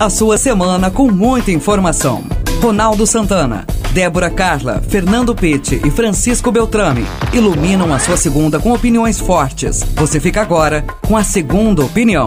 A 0.00 0.08
sua 0.08 0.38
semana 0.38 0.90
com 0.90 1.12
muita 1.12 1.50
informação. 1.50 2.22
Ronaldo 2.62 3.06
Santana, 3.06 3.66
Débora 3.92 4.34
Carla, 4.34 4.80
Fernando 4.80 5.36
Pitti 5.36 5.74
e 5.86 5.90
Francisco 5.90 6.50
Beltrame 6.50 7.02
iluminam 7.36 7.92
a 7.92 7.98
sua 7.98 8.16
segunda 8.16 8.58
com 8.58 8.72
opiniões 8.72 9.20
fortes. 9.20 9.82
Você 9.96 10.18
fica 10.18 10.40
agora 10.40 10.80
com 11.06 11.18
a 11.18 11.22
segunda 11.22 11.84
opinião. 11.84 12.24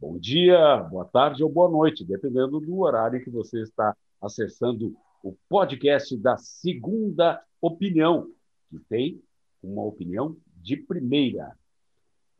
Bom 0.00 0.16
dia, 0.20 0.76
boa 0.88 1.04
tarde 1.04 1.42
ou 1.42 1.50
boa 1.50 1.68
noite, 1.68 2.04
dependendo 2.04 2.60
do 2.60 2.78
horário 2.78 3.20
que 3.24 3.28
você 3.28 3.62
está 3.62 3.92
acessando 4.22 4.94
o 5.24 5.34
podcast 5.48 6.16
da 6.16 6.36
segunda 6.36 7.42
opinião, 7.60 8.28
que 8.70 8.78
tem 8.88 9.20
uma 9.60 9.82
opinião 9.82 10.36
de 10.62 10.76
primeira. 10.76 11.58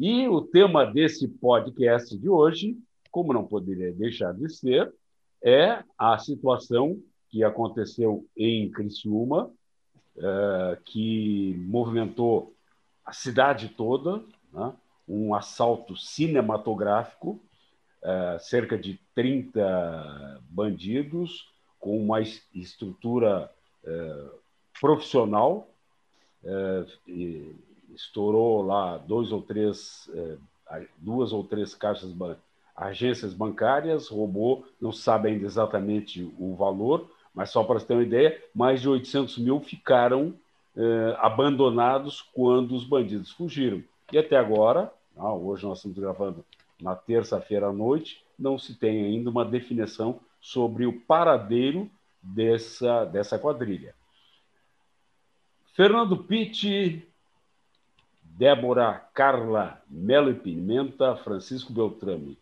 E 0.03 0.27
o 0.27 0.41
tema 0.41 0.87
desse 0.87 1.29
podcast 1.29 2.17
de 2.17 2.27
hoje, 2.27 2.75
como 3.11 3.35
não 3.35 3.47
poderia 3.47 3.93
deixar 3.93 4.33
de 4.33 4.49
ser, 4.49 4.91
é 5.45 5.85
a 5.99 6.17
situação 6.17 6.99
que 7.29 7.45
aconteceu 7.45 8.27
em 8.35 8.71
Criciúma, 8.71 9.53
é, 10.17 10.79
que 10.87 11.55
movimentou 11.69 12.55
a 13.05 13.13
cidade 13.13 13.69
toda, 13.77 14.25
né? 14.51 14.73
um 15.07 15.35
assalto 15.35 15.95
cinematográfico, 15.95 17.39
é, 18.03 18.39
cerca 18.39 18.79
de 18.79 18.99
30 19.15 20.41
bandidos 20.49 21.47
com 21.79 22.03
uma 22.03 22.23
estrutura 22.55 23.51
é, 23.85 24.31
profissional, 24.81 25.69
estourou 27.95 28.63
lá 28.63 28.99
dois 28.99 29.33
ou 29.33 29.43
três, 29.43 30.11
é, 30.15 30.87
duas 30.99 31.33
ou 31.33 31.45
três 31.45 31.75
caixas, 31.75 32.15
agências 32.77 33.35
bancárias, 33.35 34.09
roubou, 34.09 34.65
não 34.81 34.93
sabe 34.93 35.29
ainda 35.29 35.45
exatamente 35.45 36.23
o 36.39 36.55
valor, 36.55 37.11
mas 37.35 37.51
só 37.51 37.63
para 37.63 37.79
você 37.79 37.87
ter 37.87 37.95
uma 37.95 38.03
ideia, 38.03 38.43
mais 38.55 38.81
de 38.81 38.89
800 38.89 39.39
mil 39.39 39.61
ficaram 39.61 40.35
é, 40.77 41.17
abandonados 41.19 42.23
quando 42.23 42.75
os 42.75 42.85
bandidos 42.85 43.31
fugiram. 43.31 43.83
E 44.13 44.19
até 44.19 44.37
agora, 44.37 44.93
ah, 45.17 45.33
hoje 45.33 45.65
nós 45.65 45.79
estamos 45.79 45.99
gravando 45.99 46.45
na 46.81 46.97
terça-feira 46.97 47.69
à 47.69 47.73
noite, 47.73 48.25
não 48.39 48.59
se 48.59 48.75
tem 48.75 49.05
ainda 49.05 49.31
uma 49.31 49.45
definição 49.45 50.21
sobre 50.41 50.87
o 50.87 51.01
paradeiro 51.01 51.91
dessa, 52.23 53.05
dessa 53.05 53.39
quadrilha. 53.39 53.95
Fernando 55.75 56.17
Pitti 56.17 57.07
Débora 58.41 59.07
Carla 59.13 59.83
Melo 59.87 60.31
e 60.31 60.35
Pimenta, 60.35 61.15
Francisco 61.15 61.75
Beltrame. 61.75 62.39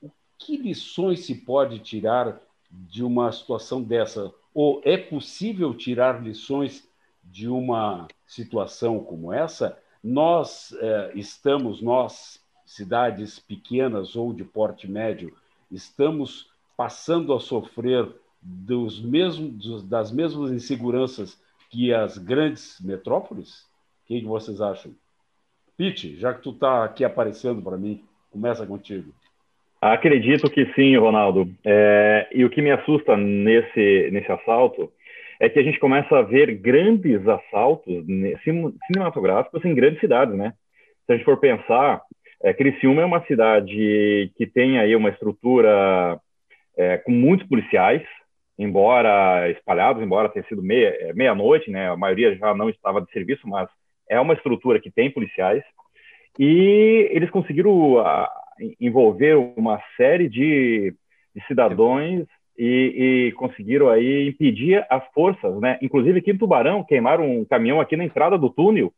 O 0.00 0.10
que 0.38 0.56
lições 0.56 1.26
se 1.26 1.34
pode 1.34 1.78
tirar 1.80 2.40
de 2.70 3.04
uma 3.04 3.30
situação 3.30 3.82
dessa? 3.82 4.32
Ou 4.54 4.80
é 4.82 4.96
possível 4.96 5.74
tirar 5.74 6.24
lições 6.24 6.88
de 7.22 7.48
uma 7.48 8.08
situação 8.26 8.98
como 9.00 9.30
essa? 9.30 9.78
Nós 10.02 10.74
eh, 10.80 11.12
estamos, 11.16 11.82
nós, 11.82 12.42
cidades 12.64 13.38
pequenas 13.38 14.16
ou 14.16 14.32
de 14.32 14.44
porte 14.44 14.90
médio, 14.90 15.36
estamos 15.70 16.48
passando 16.74 17.30
a 17.34 17.38
sofrer 17.38 18.10
dos 18.40 19.02
mesmos, 19.02 19.82
das 19.82 20.10
mesmas 20.10 20.50
inseguranças 20.50 21.38
que 21.68 21.92
as 21.92 22.16
grandes 22.16 22.80
metrópoles? 22.80 23.66
O 24.02 24.06
que 24.06 24.24
vocês 24.24 24.58
acham? 24.58 24.94
Pete, 25.76 26.16
já 26.16 26.34
que 26.34 26.42
tu 26.42 26.50
está 26.50 26.84
aqui 26.84 27.04
aparecendo 27.04 27.62
para 27.62 27.76
mim, 27.76 28.02
começa 28.30 28.66
contigo. 28.66 29.12
Acredito 29.80 30.48
que 30.48 30.72
sim, 30.74 30.96
Ronaldo. 30.96 31.52
É, 31.64 32.28
e 32.32 32.44
o 32.44 32.50
que 32.50 32.62
me 32.62 32.70
assusta 32.70 33.16
nesse, 33.16 34.10
nesse 34.12 34.30
assalto 34.30 34.92
é 35.40 35.48
que 35.48 35.58
a 35.58 35.62
gente 35.62 35.80
começa 35.80 36.18
a 36.18 36.22
ver 36.22 36.54
grandes 36.54 37.26
assaltos 37.26 38.04
cinematográficos 38.86 39.64
em 39.64 39.74
grandes 39.74 39.98
cidades, 39.98 40.36
né? 40.36 40.54
Se 41.04 41.12
a 41.12 41.16
gente 41.16 41.24
for 41.24 41.36
pensar, 41.36 42.00
é, 42.44 42.54
Criciúma 42.54 43.02
é 43.02 43.04
uma 43.04 43.24
cidade 43.26 44.30
que 44.36 44.46
tem 44.46 44.78
aí 44.78 44.94
uma 44.94 45.08
estrutura 45.08 46.16
é, 46.76 46.98
com 46.98 47.10
muitos 47.10 47.48
policiais, 47.48 48.02
embora 48.56 49.50
espalhados, 49.50 50.00
embora 50.00 50.28
tenha 50.28 50.46
sido 50.46 50.62
meia, 50.62 51.12
meia-noite, 51.12 51.72
né? 51.72 51.90
A 51.90 51.96
maioria 51.96 52.36
já 52.36 52.54
não 52.54 52.70
estava 52.70 53.00
de 53.00 53.10
serviço, 53.10 53.48
mas 53.48 53.68
é 54.12 54.20
uma 54.20 54.34
estrutura 54.34 54.78
que 54.78 54.90
tem 54.90 55.10
policiais 55.10 55.64
e 56.38 57.08
eles 57.10 57.30
conseguiram 57.30 57.94
uh, 57.94 58.26
envolver 58.80 59.34
uma 59.56 59.80
série 59.96 60.28
de, 60.28 60.94
de 61.34 61.46
cidadãos 61.46 62.26
e, 62.58 63.28
e, 63.28 63.32
conseguiram 63.32 63.88
aí 63.88 64.28
impedir 64.28 64.84
as 64.90 65.02
forças, 65.12 65.58
né? 65.60 65.78
Inclusive 65.80 66.18
aqui 66.18 66.30
em 66.30 66.36
Tubarão 66.38 66.84
queimaram 66.84 67.38
um 67.38 67.44
caminhão 67.44 67.80
aqui 67.80 67.96
na 67.96 68.04
entrada 68.04 68.36
do 68.36 68.50
túnel 68.50 68.92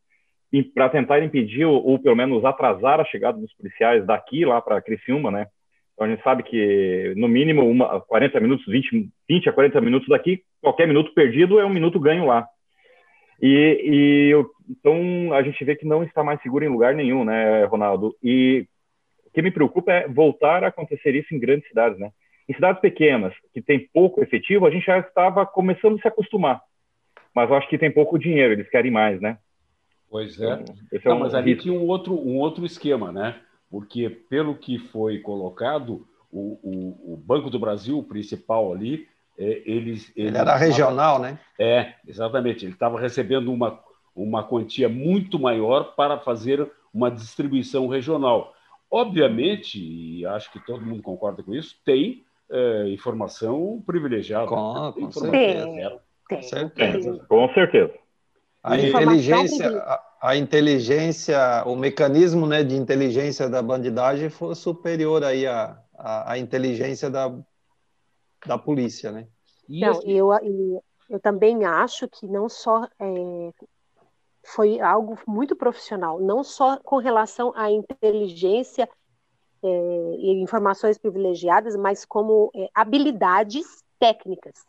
para 0.74 0.88
tentar 0.88 1.22
impedir 1.22 1.64
ou, 1.64 1.84
ou, 1.84 1.98
pelo 1.98 2.16
menos 2.16 2.44
atrasar 2.44 3.00
a 3.00 3.04
chegada 3.04 3.38
dos 3.38 3.52
policiais 3.54 4.04
daqui 4.06 4.44
lá 4.44 4.60
para 4.60 4.82
Criciúma, 4.82 5.30
né? 5.30 5.46
Então 5.94 6.06
a 6.06 6.10
gente 6.10 6.22
sabe 6.22 6.42
que 6.42 7.14
no 7.16 7.28
mínimo 7.28 7.68
uma, 7.68 8.00
40 8.00 8.40
minutos, 8.40 8.66
20, 8.66 9.08
20 9.28 9.48
a 9.48 9.52
40 9.52 9.80
minutos 9.80 10.08
daqui, 10.08 10.42
qualquer 10.60 10.88
minuto 10.88 11.14
perdido 11.14 11.60
é 11.60 11.64
um 11.64 11.72
minuto 11.72 12.00
ganho 12.00 12.26
lá. 12.26 12.46
E, 13.40 14.30
e 14.30 14.44
então 14.68 15.32
a 15.32 15.42
gente 15.42 15.62
vê 15.64 15.76
que 15.76 15.86
não 15.86 16.02
está 16.02 16.22
mais 16.22 16.40
seguro 16.42 16.64
em 16.64 16.68
lugar 16.68 16.94
nenhum, 16.94 17.24
né, 17.24 17.64
Ronaldo? 17.64 18.16
E 18.22 18.66
o 19.26 19.30
que 19.30 19.42
me 19.42 19.50
preocupa 19.50 19.92
é 19.92 20.08
voltar 20.08 20.64
a 20.64 20.68
acontecer 20.68 21.14
isso 21.14 21.34
em 21.34 21.38
grandes 21.38 21.68
cidades, 21.68 21.98
né? 21.98 22.10
Em 22.48 22.54
cidades 22.54 22.80
pequenas, 22.80 23.34
que 23.52 23.62
tem 23.62 23.88
pouco 23.92 24.22
efetivo, 24.22 24.66
a 24.66 24.70
gente 24.70 24.86
já 24.86 24.98
estava 24.98 25.46
começando 25.46 25.96
a 25.96 25.98
se 26.00 26.08
acostumar. 26.08 26.60
Mas 27.34 27.50
eu 27.50 27.56
acho 27.56 27.68
que 27.68 27.78
tem 27.78 27.90
pouco 27.90 28.18
dinheiro, 28.18 28.52
eles 28.52 28.68
querem 28.68 28.90
mais, 28.90 29.20
né? 29.20 29.38
Pois 30.10 30.40
é. 30.40 30.62
Então, 30.92 31.12
é 31.12 31.14
não, 31.14 31.16
um 31.16 31.20
mas 31.20 31.34
ali 31.34 31.52
risco. 31.52 31.62
tinha 31.64 31.74
um 31.78 31.86
outro, 31.86 32.14
um 32.14 32.38
outro 32.38 32.64
esquema, 32.64 33.10
né? 33.10 33.40
Porque, 33.70 34.08
pelo 34.08 34.54
que 34.54 34.78
foi 34.78 35.18
colocado, 35.18 36.06
o, 36.30 36.58
o, 36.62 37.14
o 37.14 37.16
Banco 37.16 37.50
do 37.50 37.58
Brasil, 37.58 37.98
o 37.98 38.04
principal 38.04 38.72
ali, 38.72 39.08
é, 39.36 39.62
eles, 39.64 40.12
ele, 40.14 40.28
ele 40.28 40.36
era 40.36 40.56
regional, 40.56 41.18
né? 41.18 41.38
É, 41.58 41.94
exatamente. 42.06 42.64
Ele 42.64 42.72
estava 42.72 43.00
recebendo 43.00 43.52
uma, 43.52 43.80
uma 44.14 44.42
quantia 44.42 44.88
muito 44.88 45.38
maior 45.38 45.94
para 45.94 46.18
fazer 46.18 46.70
uma 46.92 47.10
distribuição 47.10 47.88
regional. 47.88 48.52
Obviamente, 48.90 49.78
e 49.80 50.24
acho 50.26 50.52
que 50.52 50.64
todo 50.64 50.84
mundo 50.84 51.02
concorda 51.02 51.42
com 51.42 51.54
isso, 51.54 51.76
tem 51.84 52.24
é, 52.50 52.88
informação 52.90 53.82
privilegiada. 53.84 54.46
Com, 54.46 54.92
com 54.92 55.10
certeza. 55.10 56.00
Com 56.28 56.42
certeza. 56.42 57.24
Com 57.28 57.48
certeza. 57.52 57.94
A 58.62 58.78
inteligência, 58.78 59.78
a, 59.78 60.02
a, 60.22 60.36
inteligência, 60.36 61.64
o 61.66 61.76
mecanismo 61.76 62.46
né, 62.46 62.62
de 62.62 62.76
inteligência 62.76 63.48
da 63.48 63.60
bandidagem 63.60 64.30
foi 64.30 64.54
superior 64.54 65.22
aí 65.22 65.46
à, 65.46 65.78
à, 65.98 66.32
à 66.32 66.38
inteligência 66.38 67.10
da 67.10 67.30
da 68.46 68.58
polícia, 68.58 69.10
né? 69.10 69.26
Não, 69.68 69.90
assim... 69.90 70.12
eu, 70.12 70.28
eu 71.08 71.20
também 71.20 71.64
acho 71.64 72.08
que 72.08 72.26
não 72.26 72.48
só 72.48 72.86
é, 72.98 73.50
foi 74.44 74.80
algo 74.80 75.18
muito 75.26 75.56
profissional, 75.56 76.20
não 76.20 76.44
só 76.44 76.78
com 76.78 76.98
relação 76.98 77.52
à 77.56 77.70
inteligência 77.70 78.88
é, 79.62 79.68
e 80.18 80.42
informações 80.42 80.98
privilegiadas, 80.98 81.74
mas 81.76 82.04
como 82.04 82.50
é, 82.54 82.68
habilidades 82.74 83.82
técnicas. 83.98 84.64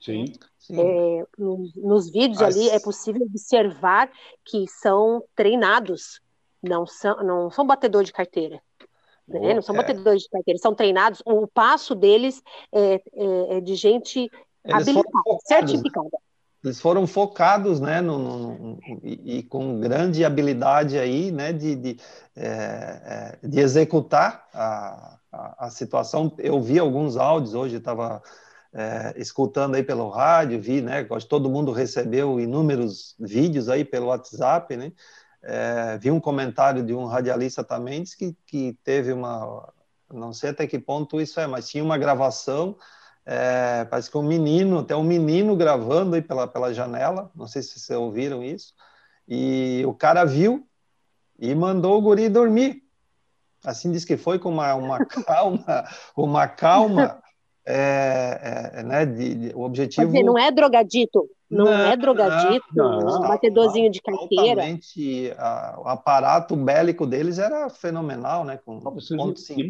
Sim. 0.00 0.26
sim. 0.58 0.78
É, 0.78 1.26
nos, 1.36 1.74
nos, 1.74 2.10
vídeos 2.10 2.40
As... 2.40 2.54
ali 2.54 2.68
é 2.68 2.78
possível 2.78 3.22
observar 3.22 4.10
que 4.44 4.66
são 4.68 5.24
treinados, 5.34 6.20
não 6.62 6.86
são, 6.86 7.16
não 7.24 7.50
são 7.50 7.66
batedor 7.66 8.04
de 8.04 8.12
carteira. 8.12 8.62
Né? 9.26 9.54
Não 9.54 9.62
são 9.62 9.74
é. 9.74 9.78
batedores 9.78 10.22
de 10.22 10.28
carteira, 10.28 10.58
são 10.58 10.74
treinados. 10.74 11.22
O 11.24 11.46
passo 11.46 11.94
deles 11.94 12.42
é, 12.72 12.94
é, 12.94 13.56
é 13.56 13.60
de 13.60 13.74
gente 13.74 14.30
eles 14.64 14.88
habilitada, 14.88 15.38
certificada. 15.46 16.18
Eles 16.68 16.80
foram 16.80 17.06
focados, 17.06 17.80
né, 17.80 18.02
no, 18.02 18.18
no, 18.18 18.78
e, 19.02 19.38
e, 19.38 19.42
com 19.42 19.80
grande 19.80 20.22
habilidade 20.22 20.98
aí, 20.98 21.32
né, 21.32 21.50
de, 21.50 21.74
de, 21.74 21.96
é, 22.36 23.38
é, 23.42 23.48
de 23.48 23.58
executar 23.58 24.46
a, 24.52 25.18
a, 25.32 25.66
a, 25.66 25.70
situação. 25.70 26.30
Eu 26.36 26.60
vi 26.60 26.78
alguns 26.78 27.16
áudios 27.16 27.54
hoje, 27.54 27.76
estava 27.76 28.22
é, 28.74 29.14
escutando 29.16 29.76
aí 29.76 29.82
pelo 29.82 30.10
rádio, 30.10 30.60
vi, 30.60 30.82
né, 30.82 31.04
todo 31.26 31.48
mundo 31.48 31.72
recebeu 31.72 32.38
inúmeros 32.38 33.16
vídeos 33.18 33.70
aí 33.70 33.82
pelo 33.82 34.08
WhatsApp, 34.08 34.76
né, 34.76 34.92
é, 35.42 35.96
vi 35.96 36.10
um 36.10 36.20
comentário 36.20 36.82
de 36.82 36.92
um 36.92 37.06
radialista 37.06 37.64
também 37.64 38.04
que, 38.04 38.36
que 38.44 38.78
teve 38.84 39.10
uma, 39.10 39.72
não 40.12 40.34
sei 40.34 40.50
até 40.50 40.66
que 40.66 40.78
ponto 40.78 41.18
isso 41.18 41.40
é, 41.40 41.46
mas 41.46 41.66
tinha 41.66 41.82
uma 41.82 41.96
gravação, 41.96 42.76
é, 43.30 43.84
parece 43.84 44.10
que 44.10 44.16
um 44.16 44.22
menino, 44.22 44.78
até 44.78 44.96
um 44.96 45.04
menino 45.04 45.54
gravando 45.54 46.16
aí 46.16 46.22
pela, 46.22 46.48
pela 46.48 46.72
janela, 46.72 47.30
não 47.36 47.46
sei 47.46 47.60
se 47.60 47.78
vocês 47.78 47.98
ouviram 47.98 48.42
isso, 48.42 48.72
e 49.28 49.82
o 49.86 49.92
cara 49.92 50.24
viu 50.24 50.66
e 51.38 51.54
mandou 51.54 51.98
o 51.98 52.00
guri 52.00 52.30
dormir. 52.30 52.82
assim 53.62 53.92
diz 53.92 54.06
que 54.06 54.16
foi 54.16 54.38
com 54.38 54.48
uma, 54.48 54.74
uma 54.74 55.04
calma, 55.04 55.84
uma 56.16 56.48
calma, 56.48 57.22
é, 57.66 58.70
é, 58.76 58.82
né, 58.82 59.04
de, 59.04 59.34
de, 59.34 59.54
o 59.54 59.60
objetivo... 59.60 60.06
Dizer, 60.06 60.22
não 60.22 60.38
é 60.38 60.50
drogadito, 60.50 61.28
não, 61.50 61.64
não 61.64 61.72
é 61.72 61.96
drogadito, 61.96 62.66
não, 62.74 63.20
batedorzinho 63.22 63.90
de 63.90 64.02
carteira. 64.02 64.62
A, 65.38 65.80
o 65.80 65.88
aparato 65.88 66.54
bélico 66.54 67.06
deles 67.06 67.38
era 67.38 67.70
fenomenal, 67.70 68.44
né? 68.44 68.58
Com 68.58 68.78
ponto 68.80 68.98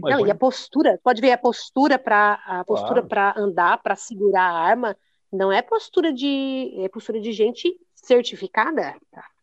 não, 0.02 0.26
e 0.26 0.30
a 0.30 0.34
postura, 0.34 0.98
pode 1.02 1.20
ver 1.20 1.32
a 1.32 1.38
postura 1.38 1.98
para 1.98 2.34
a 2.46 2.64
postura 2.64 3.02
claro. 3.02 3.08
para 3.08 3.34
andar, 3.36 3.82
para 3.82 3.94
segurar 3.94 4.42
a 4.42 4.58
arma, 4.58 4.96
não 5.32 5.52
é 5.52 5.62
postura 5.62 6.12
de 6.12 6.74
é 6.78 6.88
postura 6.88 7.20
de 7.20 7.32
gente 7.32 7.72
certificada. 7.94 8.96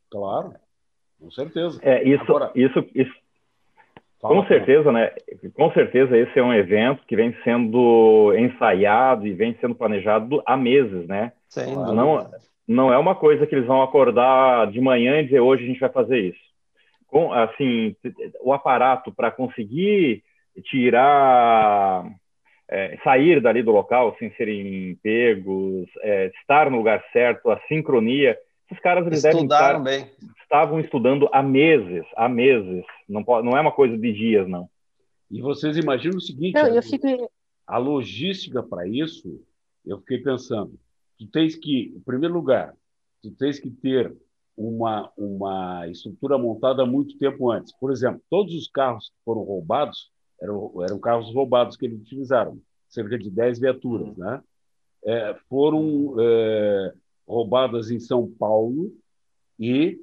Claro, 0.09 0.55
com 1.19 1.31
certeza. 1.31 1.79
É 1.81 2.03
isso, 2.03 2.23
Agora, 2.23 2.51
isso, 2.53 2.85
isso 2.93 3.24
Fala, 4.27 4.41
com 4.41 4.47
certeza, 4.47 4.91
né? 4.91 5.11
Com 5.53 5.71
certeza 5.71 6.17
esse 6.17 6.39
é 6.39 6.43
um 6.43 6.53
evento 6.53 7.03
que 7.07 7.15
vem 7.15 7.35
sendo 7.43 8.33
ensaiado 8.37 9.27
e 9.27 9.33
vem 9.33 9.55
sendo 9.61 9.75
planejado 9.75 10.41
há 10.45 10.57
meses, 10.57 11.07
né? 11.07 11.31
Sim, 11.47 11.75
não, 11.75 12.27
não 12.67 12.91
é 12.91 12.97
uma 12.97 13.13
coisa 13.13 13.45
que 13.45 13.53
eles 13.53 13.67
vão 13.67 13.83
acordar 13.83 14.71
de 14.71 14.81
manhã 14.81 15.19
e 15.19 15.25
dizer 15.25 15.39
hoje 15.39 15.63
a 15.63 15.67
gente 15.67 15.79
vai 15.79 15.89
fazer 15.89 16.19
isso. 16.19 16.45
Com, 17.07 17.31
assim, 17.31 17.95
o 18.41 18.51
aparato 18.51 19.13
para 19.13 19.29
conseguir 19.29 20.23
tirar, 20.63 22.03
é, 22.67 22.97
sair 23.03 23.39
dali 23.39 23.61
do 23.61 23.71
local 23.71 24.15
sem 24.17 24.31
serem 24.31 24.97
pegos, 25.03 25.87
é, 26.01 26.31
estar 26.41 26.69
no 26.71 26.77
lugar 26.77 27.03
certo, 27.13 27.51
a 27.51 27.59
sincronia, 27.67 28.37
esses 28.69 28.81
caras 28.81 29.05
eles 29.05 29.23
Estudaram 29.23 29.83
devem 29.83 29.99
estar, 29.99 30.19
bem. 30.19 30.31
estavam 30.41 30.79
estudando 30.79 31.29
há 31.31 31.43
meses, 31.43 32.03
há 32.15 32.27
meses. 32.27 32.83
Não, 33.07 33.23
pode, 33.23 33.45
não 33.45 33.57
é 33.57 33.61
uma 33.61 33.71
coisa 33.71 33.97
de 33.97 34.13
dias, 34.13 34.47
não. 34.47 34.69
E 35.29 35.41
vocês 35.41 35.77
imaginam 35.77 36.17
o 36.17 36.21
seguinte: 36.21 36.53
não, 36.53 36.77
a, 36.77 36.81
fico... 36.81 37.31
a 37.67 37.77
logística 37.77 38.61
para 38.63 38.87
isso, 38.87 39.41
eu 39.85 39.99
fiquei 39.99 40.19
pensando, 40.19 40.79
tu 41.17 41.27
tens 41.27 41.55
que, 41.55 41.93
em 41.95 41.99
primeiro 42.01 42.33
lugar, 42.33 42.75
tu 43.21 43.31
tens 43.31 43.59
que 43.59 43.69
ter 43.69 44.15
uma, 44.57 45.11
uma 45.17 45.87
estrutura 45.89 46.37
montada 46.37 46.83
há 46.83 46.85
muito 46.85 47.17
tempo 47.17 47.51
antes. 47.51 47.73
Por 47.77 47.91
exemplo, 47.91 48.21
todos 48.29 48.53
os 48.53 48.67
carros 48.67 49.09
que 49.09 49.15
foram 49.23 49.41
roubados 49.41 50.11
eram, 50.41 50.71
eram 50.83 50.99
carros 50.99 51.33
roubados 51.33 51.75
que 51.75 51.85
eles 51.85 52.01
utilizaram, 52.01 52.59
cerca 52.87 53.17
de 53.17 53.29
10 53.29 53.59
viaturas, 53.59 54.07
uhum. 54.09 54.23
né? 54.23 54.43
É, 55.07 55.35
foram 55.47 56.15
é, 56.19 56.93
roubadas 57.27 57.91
em 57.91 57.99
São 57.99 58.27
Paulo 58.27 58.91
e 59.59 59.99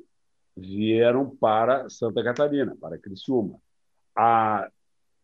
vieram 0.57 1.31
para 1.31 1.89
Santa 1.89 2.23
Catarina, 2.23 2.77
para 2.81 2.99
Criciúma. 2.99 3.59
Há, 4.17 4.71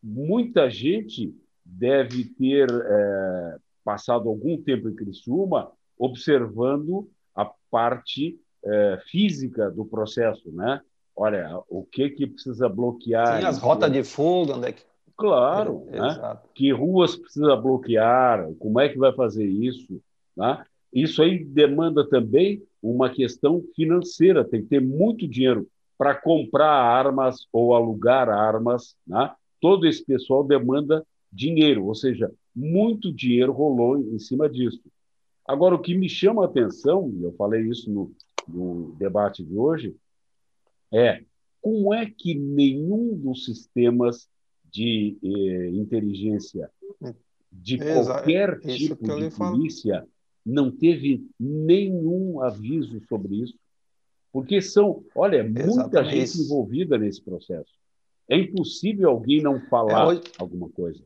muita 0.02 0.70
gente 0.70 1.34
deve 1.64 2.24
ter 2.24 2.68
é, 2.70 3.56
passado 3.84 4.28
algum 4.28 4.60
tempo 4.60 4.88
em 4.88 4.94
Criciúma 4.94 5.70
observando 5.98 7.10
a 7.34 7.50
parte 7.70 8.38
é, 8.64 8.98
física 9.06 9.70
do 9.70 9.84
processo, 9.84 10.50
né? 10.52 10.80
Olha, 11.14 11.60
o 11.68 11.84
que 11.84 12.10
que 12.10 12.26
precisa 12.26 12.68
bloquear? 12.68 13.40
Sim, 13.40 13.46
as 13.46 13.58
rotas 13.58 13.90
de 13.90 14.04
fogo, 14.04 14.54
onde 14.54 14.68
é 14.68 14.72
que... 14.72 14.82
Claro, 15.16 15.88
é, 15.90 16.00
né? 16.00 16.38
que 16.54 16.72
ruas 16.72 17.16
precisa 17.16 17.56
bloquear, 17.56 18.48
como 18.60 18.78
é 18.78 18.88
que 18.88 18.96
vai 18.96 19.12
fazer 19.12 19.44
isso, 19.44 20.00
né? 20.36 20.64
Isso 20.92 21.20
aí 21.20 21.44
demanda 21.44 22.08
também 22.08 22.62
uma 22.82 23.10
questão 23.10 23.62
financeira, 23.74 24.44
tem 24.44 24.62
que 24.62 24.68
ter 24.68 24.80
muito 24.80 25.26
dinheiro 25.26 25.68
para 25.96 26.14
comprar 26.14 26.70
armas 26.70 27.46
ou 27.52 27.74
alugar 27.74 28.28
armas. 28.28 28.96
Né? 29.06 29.32
Todo 29.60 29.86
esse 29.86 30.04
pessoal 30.04 30.44
demanda 30.44 31.04
dinheiro, 31.32 31.86
ou 31.86 31.94
seja, 31.94 32.32
muito 32.54 33.12
dinheiro 33.12 33.52
rolou 33.52 33.98
em 33.98 34.18
cima 34.18 34.48
disso. 34.48 34.82
Agora, 35.46 35.74
o 35.74 35.80
que 35.80 35.94
me 35.94 36.08
chama 36.08 36.42
a 36.42 36.46
atenção, 36.46 37.12
e 37.18 37.24
eu 37.24 37.32
falei 37.32 37.62
isso 37.62 37.90
no, 37.90 38.12
no 38.46 38.94
debate 38.98 39.42
de 39.42 39.56
hoje, 39.56 39.96
é 40.92 41.22
como 41.60 41.92
é 41.92 42.06
que 42.06 42.34
nenhum 42.34 43.16
dos 43.16 43.44
sistemas 43.44 44.28
de 44.70 45.16
eh, 45.22 45.70
inteligência 45.70 46.70
de 47.50 47.78
qualquer 47.78 48.60
tipo 48.60 49.16
de 49.16 49.30
polícia 49.30 50.06
não 50.48 50.70
teve 50.70 51.26
nenhum 51.38 52.40
aviso 52.40 53.00
sobre 53.06 53.42
isso, 53.42 53.54
porque 54.32 54.62
são, 54.62 55.04
olha, 55.14 55.44
muita 55.44 55.62
Exatamente. 55.62 56.26
gente 56.26 56.40
envolvida 56.40 56.96
nesse 56.96 57.22
processo. 57.22 57.70
É 58.28 58.38
impossível 58.38 59.10
alguém 59.10 59.42
não 59.42 59.60
falar 59.68 60.04
é, 60.04 60.06
hoje... 60.06 60.22
alguma 60.38 60.68
coisa. 60.70 61.02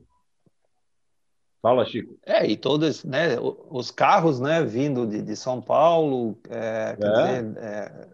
Fala, 1.61 1.85
Chico. 1.85 2.17
É, 2.25 2.45
e 2.45 2.57
todos, 2.57 3.03
né, 3.03 3.37
os 3.69 3.91
carros, 3.91 4.39
né, 4.39 4.63
vindo 4.63 5.07
de, 5.07 5.21
de 5.21 5.35
São 5.35 5.61
Paulo, 5.61 6.37
é, 6.49 6.95
quer 6.97 7.05
é. 7.05 7.41
dizer, 7.41 7.57
é, 7.57 8.07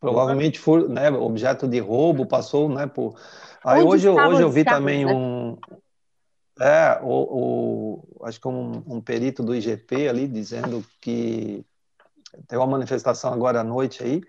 provavelmente 0.00 0.58
foi, 0.58 0.88
né, 0.88 1.10
objeto 1.10 1.66
de 1.68 1.78
roubo, 1.78 2.26
passou, 2.26 2.68
né, 2.68 2.86
por... 2.86 3.16
Aí 3.64 3.82
hoje, 3.82 4.08
hoje 4.08 4.42
eu 4.42 4.50
vi 4.50 4.64
também 4.64 5.04
né? 5.04 5.12
um, 5.12 5.56
é, 6.60 6.98
o, 7.02 8.06
o, 8.18 8.24
acho 8.26 8.40
que 8.40 8.48
um, 8.48 8.82
um, 8.86 9.00
perito 9.00 9.42
do 9.42 9.54
IGP 9.54 10.08
ali 10.08 10.26
dizendo 10.26 10.84
que 11.00 11.64
tem 12.48 12.58
uma 12.58 12.66
manifestação 12.66 13.32
agora 13.32 13.60
à 13.60 13.64
noite 13.64 14.02
aí, 14.02 14.22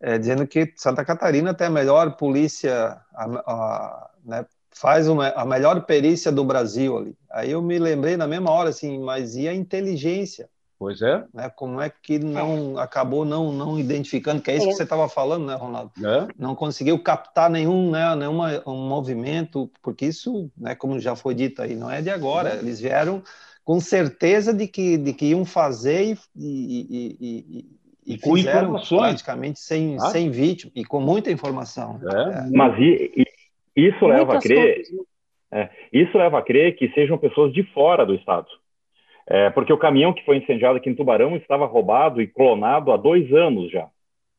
é, 0.00 0.18
dizendo 0.18 0.46
que 0.46 0.72
Santa 0.76 1.04
Catarina 1.04 1.54
tem 1.54 1.68
a 1.68 1.70
melhor 1.70 2.16
polícia, 2.16 3.00
a, 3.14 3.24
a, 3.24 4.10
né, 4.24 4.46
faz 4.70 5.08
uma, 5.08 5.28
a 5.28 5.44
melhor 5.44 5.84
perícia 5.86 6.30
do 6.30 6.44
Brasil 6.44 6.98
ali. 6.98 7.16
Aí 7.30 7.50
eu 7.50 7.62
me 7.62 7.78
lembrei 7.78 8.16
na 8.16 8.26
mesma 8.26 8.50
hora 8.50 8.70
assim, 8.70 8.98
mas 8.98 9.36
e 9.36 9.48
a 9.48 9.54
inteligência? 9.54 10.48
Pois 10.82 11.00
é. 11.00 11.24
Né? 11.32 11.48
Como 11.54 11.80
é 11.80 11.88
que 11.88 12.18
não 12.18 12.76
acabou 12.76 13.24
não, 13.24 13.52
não 13.52 13.78
identificando, 13.78 14.42
que 14.42 14.50
é 14.50 14.56
isso 14.56 14.66
é. 14.66 14.70
que 14.70 14.74
você 14.74 14.82
estava 14.82 15.08
falando, 15.08 15.46
né, 15.46 15.54
Ronaldo? 15.54 15.92
É. 16.04 16.26
Não 16.36 16.56
conseguiu 16.56 16.98
captar 16.98 17.48
nenhum, 17.48 17.92
né, 17.92 18.16
nenhum 18.16 18.40
um 18.66 18.88
movimento, 18.88 19.70
porque 19.80 20.06
isso, 20.06 20.50
né, 20.58 20.74
como 20.74 20.98
já 20.98 21.14
foi 21.14 21.36
dito 21.36 21.62
aí, 21.62 21.76
não 21.76 21.88
é 21.88 22.02
de 22.02 22.10
agora. 22.10 22.56
É. 22.56 22.58
Eles 22.58 22.80
vieram 22.80 23.22
com 23.64 23.78
certeza 23.78 24.52
de 24.52 24.66
que, 24.66 24.96
de 24.96 25.12
que 25.12 25.26
iam 25.26 25.44
fazer 25.44 26.18
e, 26.34 26.48
e, 26.90 27.16
e, 27.20 28.14
e 28.14 28.18
com 28.18 28.36
informações. 28.36 29.02
praticamente 29.02 29.60
sem, 29.60 29.94
ah. 30.00 30.06
sem 30.06 30.32
vítima 30.32 30.72
e 30.74 30.84
com 30.84 30.98
muita 30.98 31.30
informação. 31.30 32.00
É. 32.02 32.50
Mas 32.50 32.74
isso 33.76 34.04
leva 34.04 34.36
a 34.36 34.40
crer, 34.40 34.82
né? 35.52 35.70
isso 35.92 36.18
leva 36.18 36.40
a 36.40 36.42
crer 36.42 36.74
que 36.74 36.88
sejam 36.88 37.16
pessoas 37.18 37.52
de 37.52 37.62
fora 37.72 38.04
do 38.04 38.16
estado. 38.16 38.48
É, 39.28 39.50
porque 39.50 39.72
o 39.72 39.78
caminhão 39.78 40.12
que 40.12 40.24
foi 40.24 40.38
incendiado 40.38 40.76
aqui 40.76 40.90
em 40.90 40.94
Tubarão 40.94 41.36
estava 41.36 41.66
roubado 41.66 42.20
e 42.20 42.26
clonado 42.26 42.92
há 42.92 42.96
dois 42.96 43.32
anos 43.32 43.70
já. 43.70 43.88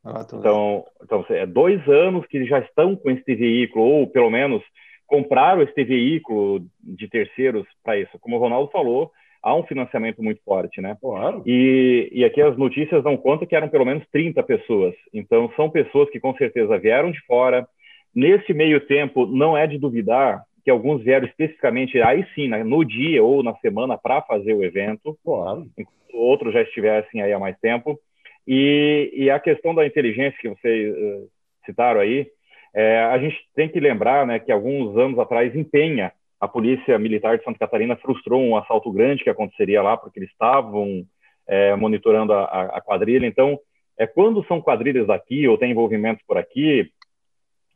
Ah, 0.05 0.25
então, 0.25 0.85
então, 1.01 1.25
é 1.29 1.45
dois 1.45 1.87
anos 1.87 2.25
que 2.25 2.45
já 2.45 2.59
estão 2.59 2.95
com 2.95 3.09
este 3.09 3.35
veículo, 3.35 3.85
ou 3.85 4.07
pelo 4.07 4.29
menos 4.29 4.61
compraram 5.07 5.61
este 5.61 5.83
veículo 5.83 6.65
de 6.81 7.07
terceiros 7.07 7.65
para 7.83 7.97
isso. 7.97 8.19
Como 8.19 8.35
o 8.35 8.39
Ronaldo 8.39 8.69
falou, 8.71 9.11
há 9.41 9.55
um 9.55 9.63
financiamento 9.63 10.21
muito 10.21 10.41
forte, 10.43 10.81
né? 10.81 10.97
Claro. 10.99 11.41
E, 11.45 12.09
e 12.11 12.25
aqui 12.25 12.41
as 12.41 12.57
notícias 12.57 13.03
dão 13.03 13.15
conta 13.15 13.45
que 13.45 13.55
eram 13.55 13.69
pelo 13.69 13.85
menos 13.85 14.05
30 14.11 14.43
pessoas. 14.43 14.93
Então, 15.13 15.51
são 15.55 15.69
pessoas 15.69 16.09
que 16.09 16.19
com 16.19 16.35
certeza 16.35 16.77
vieram 16.77 17.11
de 17.11 17.21
fora. 17.25 17.67
Nesse 18.13 18.53
meio 18.53 18.85
tempo, 18.85 19.25
não 19.25 19.57
é 19.57 19.67
de 19.67 19.77
duvidar 19.77 20.43
que 20.63 20.71
alguns 20.71 21.03
vieram 21.03 21.27
especificamente 21.27 22.01
aí 22.01 22.25
sim, 22.33 22.47
no 22.47 22.83
dia 22.85 23.23
ou 23.23 23.43
na 23.43 23.55
semana 23.57 23.97
para 23.97 24.21
fazer 24.21 24.53
o 24.53 24.63
evento, 24.63 25.17
claro. 25.23 25.67
outros 26.13 26.53
já 26.53 26.61
estivessem 26.61 27.21
aí 27.21 27.33
há 27.33 27.39
mais 27.39 27.57
tempo. 27.59 27.99
E, 28.47 29.11
e 29.13 29.29
a 29.29 29.39
questão 29.39 29.73
da 29.75 29.85
inteligência 29.85 30.37
que 30.39 30.49
vocês 30.49 30.93
uh, 30.95 31.29
citaram 31.65 31.99
aí, 31.99 32.27
é, 32.73 32.99
a 33.03 33.17
gente 33.17 33.37
tem 33.55 33.69
que 33.69 33.79
lembrar 33.79 34.25
né, 34.25 34.39
que 34.39 34.51
alguns 34.51 34.97
anos 34.97 35.19
atrás, 35.19 35.55
empenha 35.55 36.11
a 36.39 36.47
Polícia 36.47 36.97
Militar 36.99 37.37
de 37.37 37.43
Santa 37.43 37.59
Catarina 37.59 37.95
frustrou 37.95 38.41
um 38.41 38.57
assalto 38.57 38.91
grande 38.91 39.23
que 39.23 39.29
aconteceria 39.29 39.81
lá, 39.81 39.95
porque 39.95 40.19
eles 40.19 40.29
estavam 40.29 41.05
é, 41.47 41.73
monitorando 41.75 42.33
a, 42.33 42.43
a, 42.43 42.81
quadrilha. 42.81 43.25
Então, 43.25 43.57
é, 43.97 44.05
quando 44.05 44.45
são 44.45 44.61
quadrilhas 44.61 45.07
daqui 45.07 45.47
ou 45.47 45.57
tem 45.57 45.71
envolvimentos 45.71 46.21
por 46.27 46.37
aqui, 46.37 46.91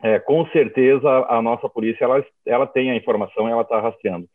é, 0.01 0.19
com 0.19 0.45
certeza 0.47 1.07
a 1.27 1.41
nossa 1.41 1.67
polícia 1.67 2.03
ela, 2.05 2.25
ela 2.45 2.67
tem 2.67 2.91
a 2.91 2.95
informação 2.95 3.47
ela 3.47 3.63
está 3.63 3.79
rastreando. 3.79 4.27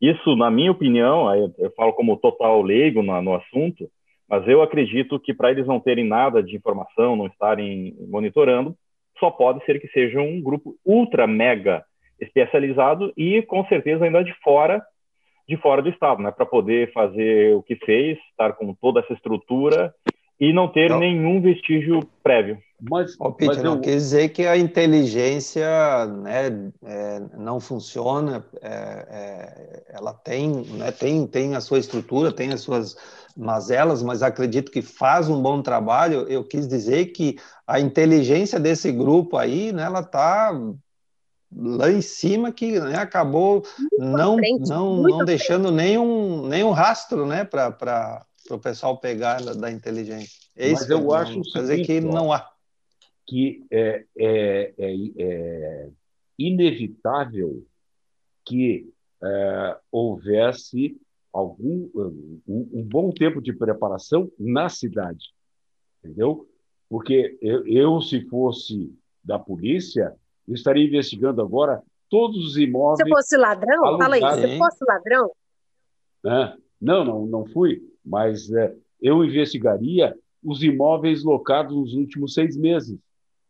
Isso, 0.00 0.34
na 0.34 0.50
minha 0.50 0.70
opinião, 0.70 1.34
eu, 1.34 1.54
eu 1.58 1.70
falo 1.72 1.92
como 1.92 2.16
total 2.16 2.62
leigo 2.62 3.02
no, 3.02 3.20
no 3.20 3.34
assunto, 3.34 3.90
mas 4.28 4.46
eu 4.48 4.62
acredito 4.62 5.20
que 5.20 5.34
para 5.34 5.50
eles 5.50 5.66
não 5.66 5.78
terem 5.78 6.06
nada 6.06 6.42
de 6.42 6.56
informação, 6.56 7.16
não 7.16 7.26
estarem 7.26 7.94
monitorando, 8.08 8.74
só 9.18 9.30
pode 9.30 9.62
ser 9.66 9.78
que 9.78 9.88
seja 9.88 10.20
um 10.20 10.40
grupo 10.40 10.74
ultra 10.84 11.26
mega 11.26 11.84
especializado 12.18 13.12
e 13.16 13.42
com 13.42 13.64
certeza 13.66 14.04
ainda 14.04 14.24
de 14.24 14.32
fora 14.42 14.82
de 15.46 15.56
fora 15.56 15.82
do 15.82 15.88
estado, 15.88 16.22
né, 16.22 16.30
para 16.30 16.46
poder 16.46 16.92
fazer 16.92 17.56
o 17.56 17.62
que 17.62 17.74
fez, 17.74 18.16
estar 18.30 18.52
com 18.52 18.72
toda 18.72 19.00
essa 19.00 19.12
estrutura 19.12 19.92
E 20.40 20.52
não 20.54 20.68
ter 20.68 20.86
então, 20.86 20.98
nenhum 20.98 21.40
vestígio 21.40 22.00
prévio. 22.22 22.58
Mas, 22.80 23.14
oh, 23.20 23.30
Peter, 23.30 23.56
mas 23.56 23.62
não 23.62 23.74
eu... 23.74 23.80
quer 23.80 23.90
dizer 23.90 24.30
que 24.30 24.46
a 24.46 24.56
inteligência 24.56 26.06
né, 26.06 26.70
é, 26.82 27.20
não 27.36 27.60
funciona, 27.60 28.42
é, 28.62 28.70
é, 28.70 29.82
ela 29.90 30.14
tem, 30.14 30.48
né, 30.48 30.90
tem, 30.90 31.26
tem 31.26 31.54
a 31.54 31.60
sua 31.60 31.78
estrutura, 31.78 32.32
tem 32.32 32.52
as 32.52 32.62
suas 32.62 32.96
mazelas, 33.36 34.02
mas 34.02 34.22
acredito 34.22 34.72
que 34.72 34.80
faz 34.80 35.28
um 35.28 35.42
bom 35.42 35.60
trabalho. 35.60 36.20
Eu 36.22 36.42
quis 36.42 36.66
dizer 36.66 37.06
que 37.06 37.36
a 37.66 37.78
inteligência 37.78 38.58
desse 38.58 38.90
grupo 38.90 39.36
aí, 39.36 39.72
né, 39.72 39.82
ela 39.82 40.00
está 40.00 40.50
lá 41.54 41.90
em 41.90 42.00
cima 42.00 42.50
que 42.50 42.80
né, 42.80 42.96
acabou 42.96 43.62
não, 43.98 44.36
frente, 44.36 44.68
não, 44.68 45.02
não 45.02 45.24
deixando 45.24 45.70
nenhum, 45.70 46.46
nenhum 46.46 46.70
rastro 46.70 47.26
né, 47.26 47.44
para 47.44 48.24
o 48.56 48.60
pessoal 48.60 48.98
pegar 48.98 49.42
da, 49.42 49.52
da 49.52 49.70
inteligência. 49.70 50.40
É 50.56 50.70
Mas 50.72 50.88
eu 50.88 51.12
acho 51.12 51.40
quer 51.52 51.60
dizer 51.60 51.84
que 51.84 52.00
não 52.00 52.32
há. 52.32 52.50
Que 53.26 53.64
é, 53.70 54.04
é, 54.18 54.74
é, 54.78 54.96
é 55.18 55.90
inevitável 56.38 57.64
que 58.44 58.92
é, 59.22 59.76
houvesse 59.90 61.00
algum 61.32 61.88
um, 61.94 62.40
um, 62.48 62.82
bom 62.82 63.10
tempo 63.12 63.40
de 63.40 63.52
preparação 63.52 64.30
na 64.38 64.68
cidade, 64.68 65.32
entendeu? 66.02 66.48
Porque 66.88 67.38
eu, 67.40 67.64
eu 67.66 68.00
se 68.00 68.22
fosse 68.28 68.92
da 69.22 69.38
polícia, 69.38 70.16
eu 70.48 70.54
estaria 70.54 70.84
investigando 70.84 71.40
agora 71.40 71.82
todos 72.08 72.44
os 72.44 72.56
imóveis. 72.56 73.06
Se 73.06 73.08
fosse 73.08 73.36
ladrão, 73.36 73.84
alugados. 73.84 74.18
fala 74.18 74.34
aí, 74.34 74.50
se 74.50 74.58
fosse 74.58 74.84
ladrão. 74.84 75.30
É, 76.26 76.56
não, 76.80 77.04
não, 77.04 77.26
não 77.26 77.46
fui, 77.46 77.80
mas 78.10 78.50
é, 78.50 78.74
eu 79.00 79.24
investigaria 79.24 80.16
os 80.42 80.62
imóveis 80.62 81.22
locados 81.22 81.74
nos 81.74 81.94
últimos 81.94 82.34
seis 82.34 82.56
meses, 82.56 82.98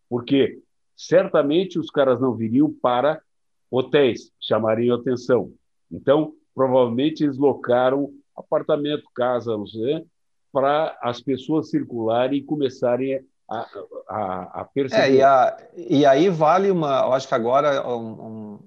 porque 0.08 0.60
certamente 0.94 1.78
os 1.78 1.90
caras 1.90 2.20
não 2.20 2.34
viriam 2.34 2.70
para 2.70 3.22
hotéis, 3.70 4.30
chamariam 4.38 4.96
atenção. 4.96 5.50
Então, 5.90 6.34
provavelmente 6.54 7.24
eles 7.24 7.38
locaram 7.38 8.12
apartamento, 8.36 9.04
casa, 9.14 9.56
não 9.56 9.66
sei, 9.66 10.04
para 10.52 10.98
as 11.00 11.22
pessoas 11.22 11.70
circularem 11.70 12.40
e 12.40 12.44
começarem 12.44 13.24
a, 13.48 13.66
a, 14.08 14.60
a 14.60 14.64
perceber. 14.64 15.02
É, 15.02 15.14
e, 15.14 15.22
a, 15.22 15.68
e, 15.76 16.06
aí 16.06 16.28
vale 16.28 16.70
uma, 16.70 17.02
eu 17.04 17.12
acho 17.12 17.26
que 17.26 17.34
agora, 17.34 17.86
um, 17.88 18.10
um, 18.10 18.58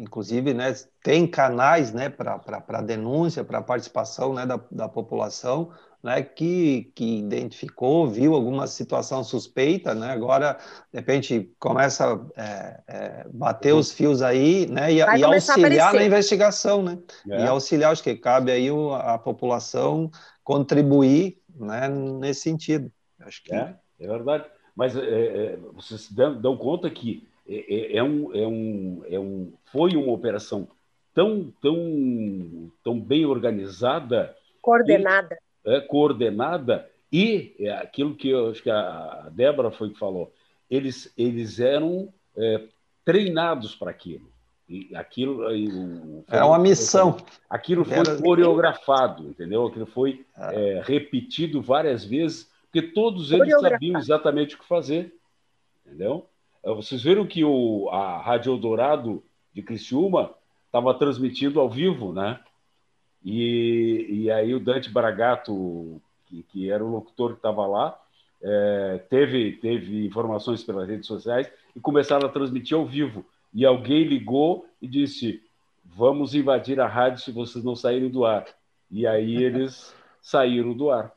inclusive, 0.00 0.54
né, 0.54 0.74
tem 1.02 1.26
canais 1.26 1.92
né, 1.92 2.08
para 2.08 2.82
denúncia, 2.82 3.44
para 3.44 3.62
participação 3.62 4.32
né, 4.32 4.46
da, 4.46 4.60
da 4.70 4.88
população, 4.88 5.70
né, 6.02 6.22
que, 6.22 6.90
que 6.94 7.18
identificou, 7.18 8.08
viu 8.08 8.34
alguma 8.34 8.66
situação 8.66 9.22
suspeita, 9.22 9.94
né, 9.94 10.10
agora, 10.10 10.58
de 10.92 10.98
repente, 10.98 11.52
começa 11.58 12.14
a 12.14 12.42
é, 12.42 12.80
é, 12.88 13.26
bater 13.32 13.74
os 13.74 13.92
fios 13.92 14.22
aí, 14.22 14.66
né, 14.66 14.92
e, 14.92 14.96
e 14.96 15.24
auxiliar 15.24 15.94
na 15.94 16.04
investigação, 16.04 16.82
né, 16.82 16.98
é. 17.28 17.44
e 17.44 17.46
auxiliar, 17.46 17.92
acho 17.92 18.02
que 18.02 18.16
cabe 18.16 18.50
aí 18.50 18.68
a 19.02 19.18
população 19.18 20.10
contribuir, 20.42 21.38
né, 21.54 21.88
nesse 21.88 22.42
sentido. 22.42 22.90
Acho 23.20 23.42
que... 23.44 23.54
É. 23.54 23.76
É 24.00 24.06
verdade. 24.06 24.46
Mas 24.74 24.96
é, 24.96 25.00
é, 25.00 25.58
vocês 25.74 26.10
dão, 26.10 26.40
dão, 26.40 26.56
conta 26.56 26.88
que 26.88 27.28
é, 27.50 27.74
é, 27.74 27.96
é, 27.96 28.02
um, 28.02 28.34
é, 28.34 28.46
um, 28.46 29.02
é 29.10 29.18
um, 29.18 29.52
foi 29.72 29.96
uma 29.96 30.12
operação 30.12 30.68
tão, 31.12 31.52
tão, 31.60 32.70
tão 32.84 33.00
bem 33.00 33.26
organizada. 33.26 34.34
Coordenada. 34.62 35.36
E, 35.66 35.74
é, 35.74 35.80
coordenada. 35.80 36.88
E 37.12 37.56
é 37.58 37.72
aquilo 37.72 38.14
que 38.14 38.28
eu 38.28 38.50
acho 38.50 38.62
que 38.62 38.70
a 38.70 39.28
Débora 39.32 39.72
foi 39.72 39.90
que 39.90 39.98
falou, 39.98 40.32
eles, 40.70 41.12
eles 41.18 41.58
eram 41.58 42.12
é, 42.36 42.62
treinados 43.04 43.74
para 43.74 43.90
aquilo. 43.90 44.30
E 44.68 44.94
aquilo 44.94 45.42
o, 45.48 46.24
era 46.28 46.46
uma 46.46 46.58
missão. 46.58 47.16
Aquilo 47.48 47.84
foi 47.84 47.98
Era... 47.98 48.22
coreografado, 48.22 49.26
entendeu? 49.26 49.66
Aquilo 49.66 49.86
foi 49.86 50.24
é, 50.36 50.80
repetido 50.84 51.60
várias 51.60 52.04
vezes 52.04 52.48
porque 52.70 52.92
todos 52.92 53.32
eles 53.32 53.52
sabiam 53.60 53.98
exatamente 53.98 54.54
o 54.54 54.58
que 54.58 54.64
fazer, 54.64 55.12
entendeu? 55.84 56.29
É, 56.62 56.72
vocês 56.74 57.02
viram 57.02 57.26
que 57.26 57.44
o, 57.44 57.88
a 57.90 58.20
Rádio 58.20 58.52
Eldorado 58.52 59.22
de 59.52 59.62
Criciúma 59.62 60.34
estava 60.66 60.94
transmitindo 60.94 61.60
ao 61.60 61.68
vivo, 61.68 62.12
né? 62.12 62.40
E, 63.24 64.06
e 64.08 64.30
aí 64.30 64.54
o 64.54 64.60
Dante 64.60 64.90
Bragato, 64.90 66.00
que, 66.26 66.42
que 66.44 66.70
era 66.70 66.84
o 66.84 66.90
locutor 66.90 67.32
que 67.32 67.38
estava 67.38 67.66
lá, 67.66 68.00
é, 68.42 69.04
teve, 69.10 69.52
teve 69.52 70.06
informações 70.06 70.62
pelas 70.62 70.88
redes 70.88 71.06
sociais 71.06 71.50
e 71.76 71.80
começaram 71.80 72.26
a 72.26 72.32
transmitir 72.32 72.76
ao 72.76 72.86
vivo. 72.86 73.24
E 73.52 73.66
alguém 73.66 74.04
ligou 74.04 74.66
e 74.80 74.88
disse: 74.88 75.42
Vamos 75.84 76.34
invadir 76.34 76.80
a 76.80 76.86
rádio 76.86 77.22
se 77.22 77.32
vocês 77.32 77.64
não 77.64 77.76
saírem 77.76 78.08
do 78.08 78.24
ar. 78.24 78.46
E 78.90 79.06
aí 79.06 79.36
eles 79.42 79.94
saíram 80.22 80.72
do 80.72 80.90
ar 80.90 81.14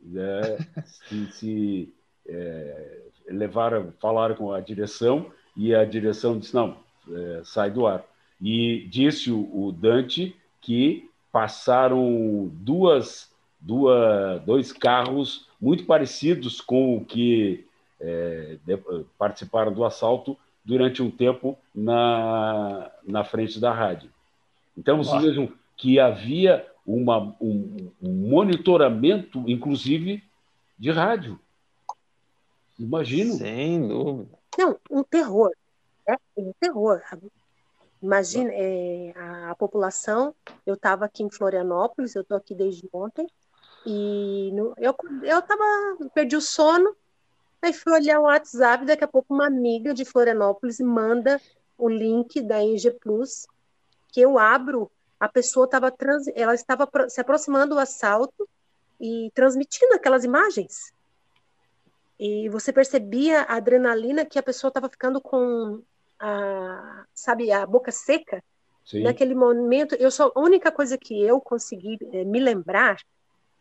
né, 0.00 0.58
se, 0.84 1.32
se 1.32 1.94
é, 2.26 3.07
levaram, 3.28 3.92
falaram 4.00 4.34
com 4.34 4.52
a 4.52 4.60
direção 4.60 5.26
e 5.56 5.74
a 5.74 5.84
direção 5.84 6.38
disse 6.38 6.54
não, 6.54 6.76
é, 7.10 7.40
sai 7.44 7.70
do 7.70 7.86
ar. 7.86 8.04
E 8.40 8.86
disse 8.88 9.30
o, 9.30 9.40
o 9.52 9.72
Dante 9.72 10.34
que 10.60 11.08
passaram 11.32 12.50
duas, 12.52 13.30
duas, 13.60 14.42
dois 14.42 14.72
carros 14.72 15.46
muito 15.60 15.84
parecidos 15.84 16.60
com 16.60 16.96
o 16.96 17.04
que 17.04 17.66
é, 18.00 18.56
de, 18.64 18.78
participaram 19.18 19.72
do 19.72 19.84
assalto 19.84 20.36
durante 20.64 21.02
um 21.02 21.10
tempo 21.10 21.58
na, 21.74 22.90
na 23.06 23.24
frente 23.24 23.58
da 23.58 23.72
rádio. 23.72 24.10
Então, 24.76 24.98
vocês 24.98 25.22
vejam 25.22 25.50
que 25.76 25.98
havia 25.98 26.64
uma, 26.86 27.34
um, 27.40 27.90
um 28.00 28.12
monitoramento, 28.30 29.44
inclusive, 29.46 30.22
de 30.78 30.90
rádio. 30.90 31.38
Imagino. 32.78 33.34
Sem 33.34 33.88
dúvida. 33.88 34.38
Não, 34.56 34.78
um 34.90 35.02
terror. 35.02 35.52
É 36.06 36.16
um 36.36 36.52
terror. 36.58 37.02
Imagina, 38.02 38.50
é, 38.52 39.12
a, 39.16 39.50
a, 39.50 39.54
população. 39.54 40.34
Eu 40.64 40.74
estava 40.74 41.04
aqui 41.04 41.22
em 41.22 41.30
Florianópolis, 41.30 42.14
eu 42.14 42.22
estou 42.22 42.36
aqui 42.36 42.54
desde 42.54 42.88
ontem, 42.92 43.26
e 43.84 44.50
no, 44.52 44.74
eu, 44.78 44.94
eu 45.22 45.42
tava, 45.42 45.64
perdi 46.14 46.36
o 46.36 46.40
sono, 46.40 46.94
aí 47.60 47.72
fui 47.72 47.92
olhar 47.92 48.20
o 48.20 48.24
WhatsApp, 48.24 48.84
daqui 48.84 49.04
a 49.04 49.08
pouco 49.08 49.34
uma 49.34 49.46
amiga 49.46 49.92
de 49.92 50.04
Florianópolis 50.04 50.78
manda 50.78 51.40
o 51.76 51.88
link 51.88 52.40
da 52.42 52.64
EG 52.64 52.92
Plus, 53.00 53.46
que 54.12 54.20
eu 54.20 54.38
abro, 54.38 54.90
a 55.18 55.28
pessoa 55.28 55.64
estava 55.64 55.92
ela 56.34 56.54
estava 56.54 56.88
se 57.08 57.20
aproximando 57.20 57.74
do 57.74 57.80
assalto 57.80 58.48
e 59.00 59.30
transmitindo 59.34 59.94
aquelas 59.94 60.24
imagens. 60.24 60.92
E 62.18 62.48
você 62.48 62.72
percebia 62.72 63.42
a 63.42 63.56
adrenalina 63.56 64.24
que 64.24 64.38
a 64.38 64.42
pessoa 64.42 64.68
estava 64.68 64.88
ficando 64.88 65.20
com 65.20 65.82
a, 66.18 67.04
sabe, 67.14 67.52
a 67.52 67.64
boca 67.64 67.92
seca. 67.92 68.42
Sim. 68.84 69.02
Naquele 69.02 69.34
momento, 69.34 69.94
eu 69.94 70.10
só 70.10 70.32
a 70.34 70.40
única 70.40 70.72
coisa 70.72 70.98
que 70.98 71.22
eu 71.22 71.40
consegui 71.40 71.98
é, 72.12 72.24
me 72.24 72.40
lembrar 72.40 72.96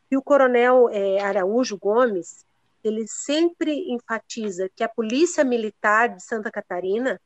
que 0.10 0.18
o 0.18 0.22
coronel 0.22 0.90
é, 0.90 1.20
Araújo 1.20 1.78
Gomes 1.78 2.46
ele 2.84 3.06
sempre 3.08 3.92
enfatiza 3.92 4.70
que 4.74 4.84
a 4.84 4.90
polícia 4.90 5.44
militar 5.44 6.16
de 6.16 6.24
Santa 6.24 6.50
Catarina, 6.50 7.20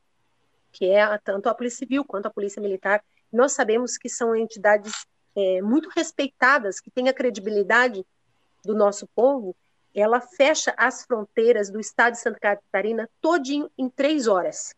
que 0.71 0.89
é 0.89 1.17
tanto 1.19 1.47
a 1.47 1.53
polícia 1.53 1.79
civil 1.79 2.03
quanto 2.03 2.25
a 2.25 2.31
polícia 2.31 2.61
militar, 2.61 3.03
nós 3.31 3.51
sabemos 3.53 3.97
que 3.97 4.09
são 4.09 4.35
entidades 4.35 5.05
é, 5.35 5.61
muito 5.61 5.89
respeitadas, 5.89 6.79
que 6.79 6.89
têm 6.89 7.07
a 7.07 7.13
credibilidade 7.13 8.05
do 8.63 8.73
nosso 8.73 9.07
povo, 9.15 9.55
ela 9.93 10.21
fecha 10.21 10.73
as 10.77 11.03
fronteiras 11.03 11.69
do 11.69 11.79
estado 11.79 12.13
de 12.13 12.19
Santa 12.19 12.39
Catarina 12.39 13.09
todinho 13.19 13.69
em 13.77 13.89
três 13.89 14.27
horas. 14.27 14.73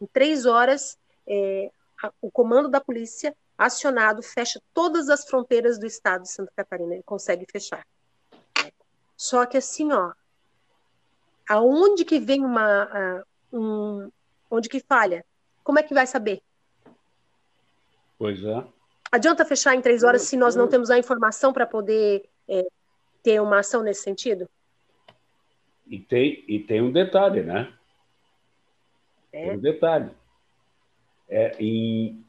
Em 0.00 0.06
três 0.06 0.46
horas, 0.46 0.98
é, 1.26 1.70
a, 2.02 2.12
o 2.20 2.30
comando 2.30 2.68
da 2.68 2.80
polícia 2.80 3.36
acionado 3.58 4.22
fecha 4.22 4.60
todas 4.72 5.08
as 5.10 5.26
fronteiras 5.26 5.78
do 5.78 5.86
estado 5.86 6.22
de 6.22 6.30
Santa 6.30 6.52
Catarina, 6.56 6.94
ele 6.94 7.02
consegue 7.02 7.44
fechar. 7.50 7.86
Só 9.16 9.44
que 9.44 9.58
assim, 9.58 9.92
ó, 9.92 10.12
aonde 11.48 12.04
que 12.04 12.18
vem 12.18 12.44
uma, 12.44 12.84
a, 12.84 13.22
um, 13.52 14.10
onde 14.50 14.68
que 14.68 14.80
falha? 14.80 15.24
Como 15.62 15.78
é 15.78 15.82
que 15.82 15.92
vai 15.92 16.06
saber? 16.06 16.42
Pois 18.18 18.42
é. 18.42 18.64
Adianta 19.12 19.44
fechar 19.44 19.74
em 19.74 19.82
três 19.82 20.02
horas 20.04 20.22
se 20.22 20.36
nós 20.36 20.54
não 20.54 20.68
temos 20.68 20.90
a 20.90 20.98
informação 20.98 21.52
para 21.52 21.66
poder 21.66 22.28
é, 22.48 22.66
ter 23.22 23.40
uma 23.40 23.58
ação 23.58 23.82
nesse 23.82 24.02
sentido? 24.02 24.48
E 25.86 25.98
tem, 25.98 26.44
e 26.46 26.58
tem 26.60 26.80
um 26.80 26.92
detalhe, 26.92 27.42
né? 27.42 27.72
É. 29.32 29.46
Tem 29.46 29.56
um 29.56 29.60
detalhe. 29.60 30.10
É, 31.28 31.54
em, 31.58 32.24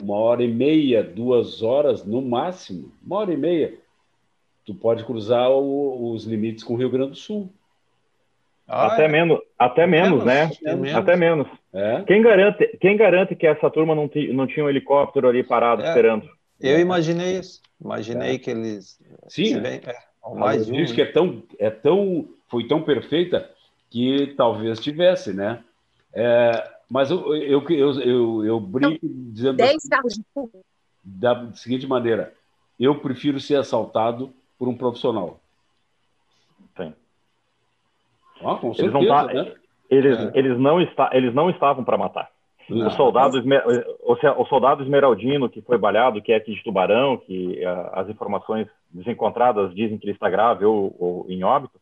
uma 0.00 0.16
hora 0.16 0.42
e 0.42 0.48
meia, 0.48 1.02
duas 1.02 1.62
horas 1.62 2.04
no 2.04 2.22
máximo, 2.22 2.92
uma 3.04 3.16
hora 3.18 3.32
e 3.32 3.36
meia, 3.36 3.74
tu 4.64 4.74
pode 4.74 5.04
cruzar 5.04 5.50
o, 5.50 6.12
os 6.12 6.24
limites 6.24 6.62
com 6.62 6.74
o 6.74 6.76
Rio 6.76 6.90
Grande 6.90 7.10
do 7.10 7.16
Sul. 7.16 7.50
Ah, 8.66 8.88
até, 8.88 9.06
é? 9.06 9.08
menos, 9.08 9.40
até 9.58 9.86
menos, 9.86 10.24
né? 10.24 10.50
menos, 10.62 10.80
né? 10.80 10.94
Até 10.94 11.16
menos. 11.16 11.48
É. 11.72 12.02
Quem, 12.02 12.20
garante, 12.20 12.76
quem 12.78 12.96
garante 12.96 13.34
que 13.34 13.46
essa 13.46 13.70
turma 13.70 13.94
não, 13.94 14.10
não 14.34 14.46
tinha 14.46 14.64
um 14.64 14.68
helicóptero 14.68 15.26
ali 15.26 15.42
parado 15.42 15.82
é. 15.82 15.88
esperando? 15.88 16.28
Eu 16.60 16.80
imaginei 16.80 17.38
isso. 17.38 17.60
Imaginei 17.80 18.34
é. 18.34 18.38
que 18.38 18.50
eles. 18.50 19.00
Sim. 19.28 19.60
Bem, 19.60 19.80
é, 19.84 20.34
mais 20.34 20.68
um, 20.68 20.72
que 20.72 20.94
né? 20.94 21.02
é 21.02 21.12
tão, 21.12 21.42
é 21.58 21.70
tão, 21.70 22.28
foi 22.48 22.66
tão 22.66 22.82
perfeita 22.82 23.48
que 23.90 24.34
talvez 24.36 24.80
tivesse, 24.80 25.32
né? 25.32 25.62
É, 26.12 26.70
mas 26.90 27.10
eu, 27.10 27.34
eu, 27.36 27.64
eu, 27.68 28.00
eu, 28.00 28.44
eu 28.44 28.60
brinco 28.60 28.98
dizendo. 29.02 29.56
10 29.56 29.76
assim, 29.76 29.88
carros 29.88 30.14
de 30.14 30.24
fogo. 30.34 30.64
Da 31.04 31.52
seguinte 31.54 31.86
maneira: 31.86 32.34
eu 32.78 32.98
prefiro 33.00 33.38
ser 33.38 33.56
assaltado 33.56 34.32
por 34.58 34.68
um 34.68 34.76
profissional. 34.76 35.40
Sim. 36.76 36.92
Ah, 38.40 38.56
com 38.56 38.74
certeza, 38.74 38.98
eles 38.98 39.08
não, 39.08 39.16
tá, 39.16 39.32
né? 39.32 39.54
eles, 39.90 40.18
é. 40.18 40.32
eles, 40.34 40.58
não 40.58 40.80
está, 40.80 41.10
eles 41.12 41.34
não 41.34 41.50
estavam 41.50 41.84
para 41.84 41.98
matar. 41.98 42.30
Não, 42.68 42.86
o, 42.86 42.90
soldado, 42.90 43.42
o, 44.38 44.44
soldado 44.46 44.82
esmeraldino 44.82 45.48
que 45.48 45.62
foi 45.62 45.78
balhado, 45.78 46.20
que 46.20 46.32
é 46.32 46.36
aqui 46.36 46.54
de 46.54 46.62
Tubarão, 46.62 47.16
que 47.16 47.64
as 47.92 48.08
informações 48.08 48.68
desencontradas 48.90 49.74
dizem 49.74 49.96
que 49.96 50.04
ele 50.04 50.12
está 50.12 50.28
grave 50.28 50.64
ou, 50.64 50.94
ou 50.98 51.26
em 51.28 51.42
óbito, 51.42 51.78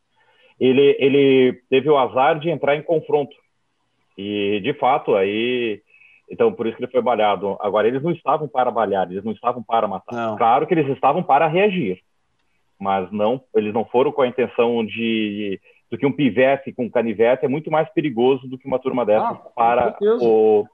ele, 0.61 0.97
ele 0.99 1.61
teve 1.69 1.91
o 1.91 1.99
azar 1.99 2.39
de 2.39 2.51
entrar 2.51 2.77
em 2.77 2.83
confronto. 2.83 3.35
E, 4.17 4.61
de 4.63 4.73
fato, 4.75 5.15
aí 5.15 5.83
então, 6.31 6.53
por 6.53 6.67
isso 6.67 6.77
que 6.77 6.85
ele 6.85 6.91
foi 6.91 7.03
balhado. 7.03 7.57
Agora, 7.61 7.87
eles 7.87 8.03
não 8.03 8.11
estavam 8.11 8.49
para 8.49 8.71
balhar, 8.71 9.11
eles 9.11 9.25
não 9.25 9.33
estavam 9.33 9.63
para 9.63 9.87
matar. 9.87 10.15
Não. 10.15 10.37
Claro 10.37 10.67
que 10.67 10.75
eles 10.75 10.89
estavam 10.89 11.23
para 11.23 11.47
reagir, 11.47 12.01
mas 12.79 13.11
não, 13.13 13.41
eles 13.55 13.73
não 13.73 13.85
foram 13.85 14.11
com 14.13 14.23
a 14.23 14.29
intenção 14.29 14.85
de 14.85 15.61
do 15.89 15.97
que 15.97 16.05
um 16.05 16.11
pivete 16.11 16.73
com 16.73 16.91
canivete 16.91 17.45
é 17.45 17.49
muito 17.49 17.71
mais 17.71 17.89
perigoso 17.91 18.49
do 18.49 18.59
que 18.59 18.67
uma 18.67 18.77
turma 18.77 19.07
dessa 19.07 19.29
ah, 19.29 19.35
para 19.55 19.97
o 20.21 20.67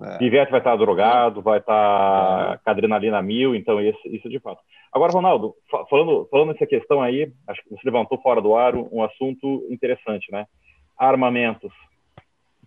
é. 0.00 0.18
pivete 0.18 0.50
vai 0.50 0.60
estar 0.60 0.76
drogado, 0.76 1.42
vai 1.42 1.58
estar 1.58 2.54
é. 2.54 2.58
com 2.58 2.70
adrenalina 2.70 3.22
mil, 3.22 3.54
então 3.54 3.80
isso, 3.80 4.00
isso 4.06 4.28
de 4.28 4.38
fato. 4.38 4.60
Agora, 4.92 5.12
Ronaldo, 5.12 5.54
falando 5.90 6.26
falando 6.30 6.52
essa 6.52 6.66
questão 6.66 7.02
aí, 7.02 7.32
acho 7.48 7.62
que 7.62 7.70
você 7.70 7.80
levantou 7.84 8.18
fora 8.20 8.40
do 8.40 8.54
ar 8.54 8.74
um 8.74 9.02
assunto 9.02 9.66
interessante, 9.70 10.30
né? 10.30 10.46
Armamentos 10.98 11.72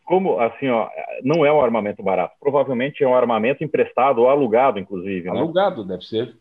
como 0.09 0.39
assim, 0.39 0.67
ó, 0.69 0.89
não 1.23 1.45
é 1.45 1.53
um 1.53 1.61
armamento 1.61 2.01
barato. 2.01 2.33
Provavelmente 2.39 3.03
é 3.03 3.07
um 3.07 3.13
armamento 3.13 3.63
emprestado 3.63 4.21
ou 4.21 4.27
alugado, 4.27 4.79
inclusive. 4.79 5.29
Né? 5.29 5.39
Alugado, 5.39 5.83
né? 5.83 5.89
deve 5.89 6.03
ser. 6.03 6.35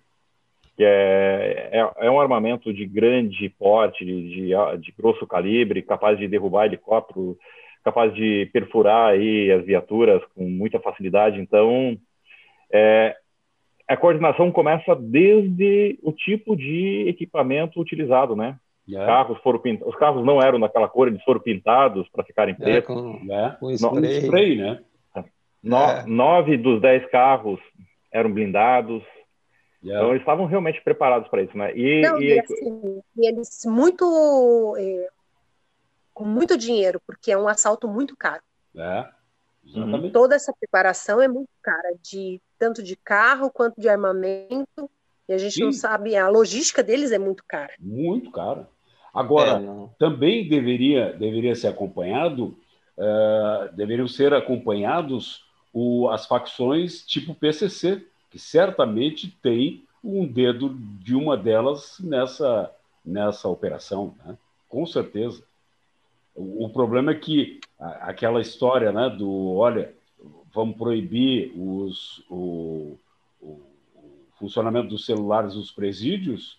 É, 0.80 1.68
é, 1.72 2.06
é, 2.06 2.10
um 2.10 2.18
armamento 2.18 2.72
de 2.72 2.86
grande 2.86 3.50
porte, 3.58 4.06
de, 4.06 4.28
de, 4.30 4.78
de, 4.80 4.94
grosso 4.96 5.26
calibre, 5.26 5.82
capaz 5.82 6.16
de 6.16 6.26
derrubar 6.26 6.64
helicóptero, 6.64 7.36
capaz 7.88 8.14
de 8.14 8.48
perfurar 8.52 9.10
aí 9.10 9.50
as 9.50 9.64
viaturas 9.64 10.22
com 10.34 10.44
muita 10.44 10.78
facilidade. 10.78 11.40
Então, 11.40 11.96
é, 12.70 13.16
a 13.88 13.96
coordenação 13.96 14.52
começa 14.52 14.94
desde 14.94 15.98
o 16.02 16.12
tipo 16.12 16.54
de 16.54 17.06
equipamento 17.08 17.80
utilizado, 17.80 18.36
né? 18.36 18.56
Yeah. 18.86 19.04
É. 19.04 19.16
Carros 19.16 19.38
foram 19.42 19.58
pintados. 19.58 19.92
Os 19.92 19.98
carros 19.98 20.24
não 20.24 20.40
eram 20.40 20.60
daquela 20.60 20.88
cor, 20.88 21.08
eles 21.08 21.22
foram 21.22 21.40
pintados 21.40 22.08
para 22.08 22.24
ficarem 22.24 22.54
é, 22.54 22.62
pretos. 22.62 22.96
É, 22.96 23.00
com, 23.00 23.24
né? 23.24 23.56
com 23.58 23.70
spray. 23.70 24.20
spray 24.22 24.56
né? 24.56 24.80
No, 25.62 25.76
é. 25.76 26.06
Nove 26.06 26.56
dos 26.56 26.80
dez 26.80 27.04
carros 27.10 27.60
eram 28.12 28.32
blindados. 28.32 29.02
Yeah. 29.82 30.00
Então 30.00 30.10
eles 30.10 30.22
estavam 30.22 30.46
realmente 30.46 30.82
preparados 30.82 31.28
para 31.28 31.42
isso, 31.42 31.56
né? 31.56 31.72
E, 31.76 32.02
não, 32.02 32.20
e, 32.20 32.34
e, 32.34 32.40
assim, 32.40 33.00
e 33.16 33.28
eles 33.28 33.62
muito 33.66 34.76
é, 34.78 35.08
com 36.18 36.24
muito 36.24 36.58
dinheiro, 36.58 37.00
porque 37.06 37.30
é 37.30 37.38
um 37.38 37.46
assalto 37.46 37.86
muito 37.86 38.16
caro. 38.16 38.42
É. 38.76 39.08
Exatamente. 39.64 40.12
Toda 40.12 40.34
essa 40.34 40.52
preparação 40.52 41.22
é 41.22 41.28
muito 41.28 41.48
cara, 41.62 41.94
de 42.02 42.40
tanto 42.58 42.82
de 42.82 42.96
carro 42.96 43.50
quanto 43.50 43.80
de 43.80 43.88
armamento. 43.88 44.90
E 45.28 45.32
a 45.32 45.38
gente 45.38 45.54
Sim. 45.54 45.64
não 45.64 45.72
sabe, 45.72 46.16
a 46.16 46.28
logística 46.28 46.82
deles 46.82 47.12
é 47.12 47.18
muito 47.18 47.44
cara. 47.46 47.72
Muito 47.78 48.32
cara. 48.32 48.68
Agora, 49.14 49.62
é, 49.62 49.88
também 49.98 50.48
deveria, 50.48 51.12
deveria 51.12 51.54
ser 51.54 51.68
acompanhado, 51.68 52.58
uh, 52.96 53.74
deveriam 53.76 54.08
ser 54.08 54.34
acompanhados 54.34 55.44
o, 55.72 56.08
as 56.08 56.26
facções 56.26 57.06
tipo 57.06 57.34
PCC, 57.34 58.04
que 58.30 58.38
certamente 58.38 59.30
tem 59.42 59.84
um 60.02 60.26
dedo 60.26 60.74
de 61.00 61.14
uma 61.14 61.36
delas 61.36 61.98
nessa, 62.00 62.70
nessa 63.04 63.48
operação, 63.48 64.14
né? 64.24 64.36
com 64.68 64.84
certeza. 64.86 65.42
O, 66.38 66.66
o 66.66 66.70
problema 66.70 67.10
é 67.10 67.14
que 67.14 67.60
a, 67.78 68.10
aquela 68.10 68.40
história 68.40 68.92
né, 68.92 69.10
do, 69.10 69.56
olha, 69.56 69.92
vamos 70.54 70.76
proibir 70.76 71.52
os, 71.56 72.24
o, 72.30 72.96
o, 73.40 73.60
o 73.94 74.26
funcionamento 74.38 74.88
dos 74.88 75.04
celulares 75.04 75.56
nos 75.56 75.72
presídios, 75.72 76.56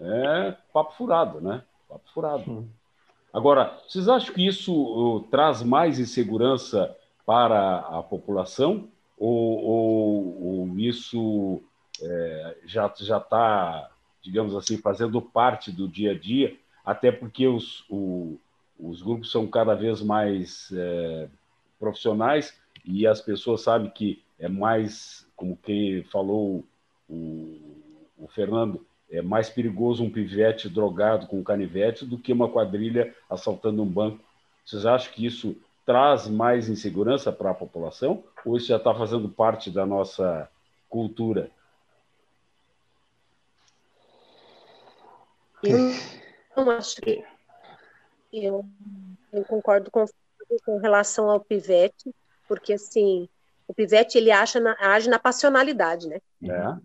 é 0.00 0.56
papo 0.72 0.94
furado, 0.94 1.40
né? 1.40 1.62
Papo 1.88 2.10
furado. 2.12 2.68
Agora, 3.32 3.78
vocês 3.86 4.08
acham 4.08 4.34
que 4.34 4.44
isso 4.46 4.74
uh, 4.74 5.20
traz 5.30 5.62
mais 5.62 5.98
insegurança 5.98 6.94
para 7.24 7.78
a 7.78 8.02
população? 8.02 8.88
Ou, 9.16 9.62
ou, 9.64 10.58
ou 10.68 10.78
isso 10.78 11.62
é, 12.02 12.56
já 12.64 12.86
está, 12.86 13.90
digamos 14.20 14.56
assim, 14.56 14.76
fazendo 14.76 15.22
parte 15.22 15.70
do 15.70 15.86
dia 15.86 16.10
a 16.10 16.18
dia? 16.18 16.56
Até 16.84 17.12
porque 17.12 17.46
os, 17.46 17.84
o, 17.88 18.38
os 18.82 19.00
grupos 19.00 19.30
são 19.30 19.46
cada 19.46 19.74
vez 19.74 20.02
mais 20.02 20.70
é, 20.72 21.28
profissionais 21.78 22.58
e 22.84 23.06
as 23.06 23.20
pessoas 23.20 23.62
sabem 23.62 23.88
que 23.90 24.22
é 24.38 24.48
mais, 24.48 25.26
como 25.36 25.56
quem 25.56 26.02
falou 26.04 26.64
o, 27.08 27.60
o 28.18 28.28
Fernando, 28.28 28.84
é 29.08 29.22
mais 29.22 29.48
perigoso 29.48 30.02
um 30.02 30.10
pivete 30.10 30.68
drogado 30.68 31.26
com 31.26 31.44
canivete 31.44 32.04
do 32.04 32.18
que 32.18 32.32
uma 32.32 32.48
quadrilha 32.48 33.14
assaltando 33.30 33.82
um 33.82 33.86
banco. 33.86 34.24
Vocês 34.64 34.84
acham 34.84 35.12
que 35.12 35.24
isso 35.24 35.56
traz 35.86 36.26
mais 36.26 36.68
insegurança 36.68 37.30
para 37.30 37.50
a 37.50 37.54
população 37.54 38.24
ou 38.44 38.56
isso 38.56 38.66
já 38.68 38.78
está 38.78 38.92
fazendo 38.94 39.28
parte 39.28 39.70
da 39.70 39.86
nossa 39.86 40.50
cultura? 40.88 41.50
Eu 46.56 46.64
não 46.64 46.72
acho 46.72 46.96
que. 47.00 47.31
Eu, 48.32 48.64
eu 49.32 49.44
concordo 49.44 49.90
com, 49.90 50.04
com 50.64 50.78
relação 50.78 51.28
ao 51.28 51.40
pivete, 51.40 52.14
porque 52.48 52.72
assim, 52.74 53.28
o 53.66 53.74
pivete 53.74 54.18
ele 54.18 54.30
acha 54.30 54.60
na, 54.60 54.76
age 54.80 55.08
na 55.08 55.18
passionalidade, 55.18 56.08
né? 56.08 56.20
É. 56.42 56.76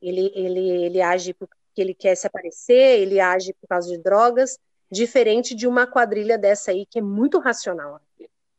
Ele, 0.00 0.32
ele, 0.34 0.70
ele 0.70 1.00
age 1.00 1.34
que 1.74 1.80
ele 1.80 1.94
quer 1.94 2.14
se 2.14 2.26
aparecer, 2.26 3.00
ele 3.00 3.20
age 3.20 3.52
por 3.54 3.66
causa 3.66 3.88
de 3.88 3.98
drogas, 3.98 4.58
diferente 4.90 5.54
de 5.54 5.66
uma 5.66 5.86
quadrilha 5.86 6.36
dessa 6.36 6.70
aí 6.70 6.86
que 6.86 6.98
é 6.98 7.02
muito 7.02 7.38
racional. 7.38 8.00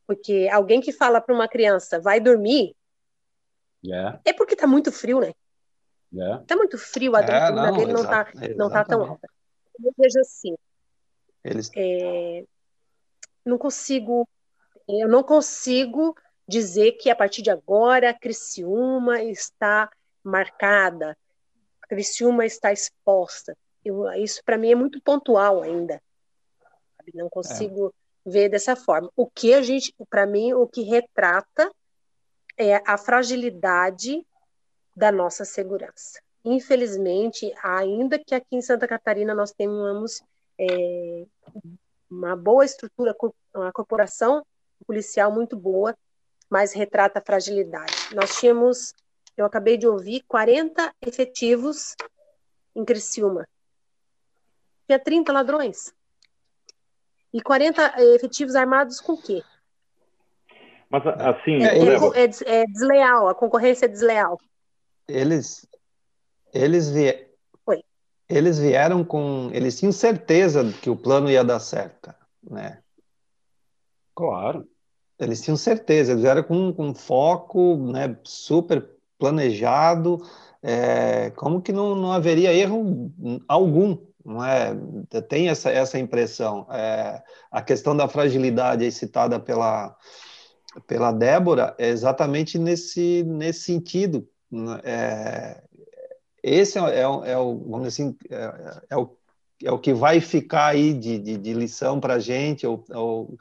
Porque 0.06 0.48
alguém 0.52 0.80
que 0.80 0.92
fala 0.92 1.20
para 1.20 1.34
uma 1.34 1.48
criança, 1.48 2.00
vai 2.00 2.20
dormir, 2.20 2.74
yeah. 3.84 4.20
é 4.24 4.32
porque 4.32 4.54
está 4.54 4.66
muito 4.66 4.92
frio, 4.92 5.20
né? 5.20 5.32
Yeah. 6.12 6.44
Tá 6.46 6.56
muito 6.56 6.78
frio, 6.78 7.16
a 7.16 7.20
é, 7.20 7.72
dele 7.72 7.92
não 7.92 8.02
está 8.02 8.28
não 8.56 8.70
tá 8.70 8.84
tão 8.84 9.02
alta. 9.02 9.28
Eu 9.82 9.92
vejo 9.96 10.20
assim, 10.20 10.54
Eles... 11.44 11.70
é, 11.76 12.44
não 13.44 13.58
consigo, 13.58 14.26
eu 14.88 15.08
não 15.08 15.22
consigo 15.22 16.16
dizer 16.48 16.92
que 16.92 17.10
a 17.10 17.16
partir 17.16 17.42
de 17.42 17.50
agora 17.50 18.10
a 18.10 18.14
Criciúma 18.14 19.22
está 19.22 19.90
marcada, 20.22 21.16
Criciúma 21.88 22.46
está 22.46 22.72
exposta. 22.72 23.56
Eu, 23.84 24.10
isso 24.14 24.42
para 24.44 24.56
mim 24.56 24.72
é 24.72 24.74
muito 24.74 25.00
pontual 25.02 25.62
ainda. 25.62 26.02
Não 27.12 27.28
consigo 27.28 27.88
é. 28.26 28.30
ver 28.30 28.48
dessa 28.48 28.74
forma. 28.74 29.10
O 29.14 29.28
que 29.28 29.52
a 29.52 29.60
gente, 29.60 29.94
para 30.08 30.26
mim, 30.26 30.54
o 30.54 30.66
que 30.66 30.82
retrata 30.82 31.70
é 32.56 32.76
a 32.86 32.96
fragilidade 32.96 34.26
da 34.96 35.12
nossa 35.12 35.44
segurança. 35.44 36.20
Infelizmente, 36.44 37.52
ainda 37.62 38.18
que 38.18 38.34
aqui 38.34 38.56
em 38.56 38.62
Santa 38.62 38.88
Catarina 38.88 39.34
nós 39.34 39.52
tenhamos 39.52 40.22
é, 40.58 41.26
uma 42.10 42.36
boa 42.36 42.64
estrutura, 42.64 43.14
uma 43.54 43.72
corporação 43.72 44.44
policial 44.86 45.32
muito 45.32 45.56
boa, 45.56 45.96
mas 46.50 46.72
retrata 46.72 47.18
a 47.18 47.22
fragilidade. 47.22 47.94
Nós 48.14 48.36
tínhamos 48.38 48.94
eu 49.36 49.44
acabei 49.44 49.76
de 49.76 49.86
ouvir 49.86 50.22
40 50.28 50.94
efetivos 51.02 51.96
em 52.74 52.84
Criciúma. 52.84 53.46
Tinha 54.86 54.98
30 54.98 55.32
ladrões. 55.32 55.92
E 57.32 57.42
40 57.42 57.94
efetivos 58.14 58.54
armados 58.54 59.00
com 59.00 59.14
o 59.14 59.20
quê? 59.20 59.42
Mas 60.88 61.04
assim. 61.06 61.64
É, 61.64 61.78
é, 61.78 62.60
é, 62.60 62.64
desleal, 62.66 63.28
a 63.28 63.34
concorrência 63.34 63.86
é 63.86 63.88
desleal. 63.88 64.40
Eles, 65.08 65.66
eles, 66.52 66.88
vie... 66.90 67.28
eles 68.28 68.58
vieram 68.58 69.04
com. 69.04 69.50
Eles 69.52 69.78
tinham 69.78 69.92
certeza 69.92 70.72
que 70.80 70.90
o 70.90 70.96
plano 70.96 71.30
ia 71.30 71.44
dar 71.44 71.60
certo, 71.60 72.12
né? 72.42 72.78
Claro. 74.14 74.68
Eles 75.18 75.40
tinham 75.40 75.56
certeza, 75.56 76.12
eles 76.12 76.22
vieram 76.22 76.42
com, 76.42 76.72
com 76.72 76.94
foco 76.94 77.76
né, 77.76 78.16
super 78.24 78.88
planejado. 79.18 80.18
É, 80.62 81.30
como 81.30 81.60
que 81.60 81.72
não, 81.72 81.94
não 81.94 82.12
haveria 82.12 82.52
erro 82.52 83.12
algum 83.46 83.98
não 84.24 84.42
é? 84.42 84.74
Tem 85.28 85.48
essa, 85.48 85.70
essa 85.70 85.98
impressão. 85.98 86.66
É, 86.70 87.22
a 87.50 87.60
questão 87.60 87.94
da 87.94 88.08
fragilidade 88.08 88.90
citada 88.90 89.38
pela, 89.38 89.94
pela 90.86 91.12
Débora 91.12 91.74
é 91.78 91.88
exatamente 91.88 92.58
nesse, 92.58 93.22
nesse 93.24 93.60
sentido. 93.60 94.26
Né? 94.50 94.80
É, 94.82 95.62
esse 96.44 96.78
é, 96.78 96.82
é, 96.82 97.00
é, 97.00 97.38
o, 97.38 97.58
vamos 97.70 97.88
assim, 97.88 98.14
é, 98.30 98.82
é, 98.90 98.96
o, 98.98 99.16
é 99.64 99.72
o 99.72 99.78
que 99.78 99.94
vai 99.94 100.20
ficar 100.20 100.66
aí 100.66 100.92
de, 100.92 101.18
de, 101.18 101.38
de 101.38 101.54
lição 101.54 101.98
para 101.98 102.14
a 102.14 102.18
gente, 102.18 102.66
ou, 102.66 102.84
ou 102.90 103.38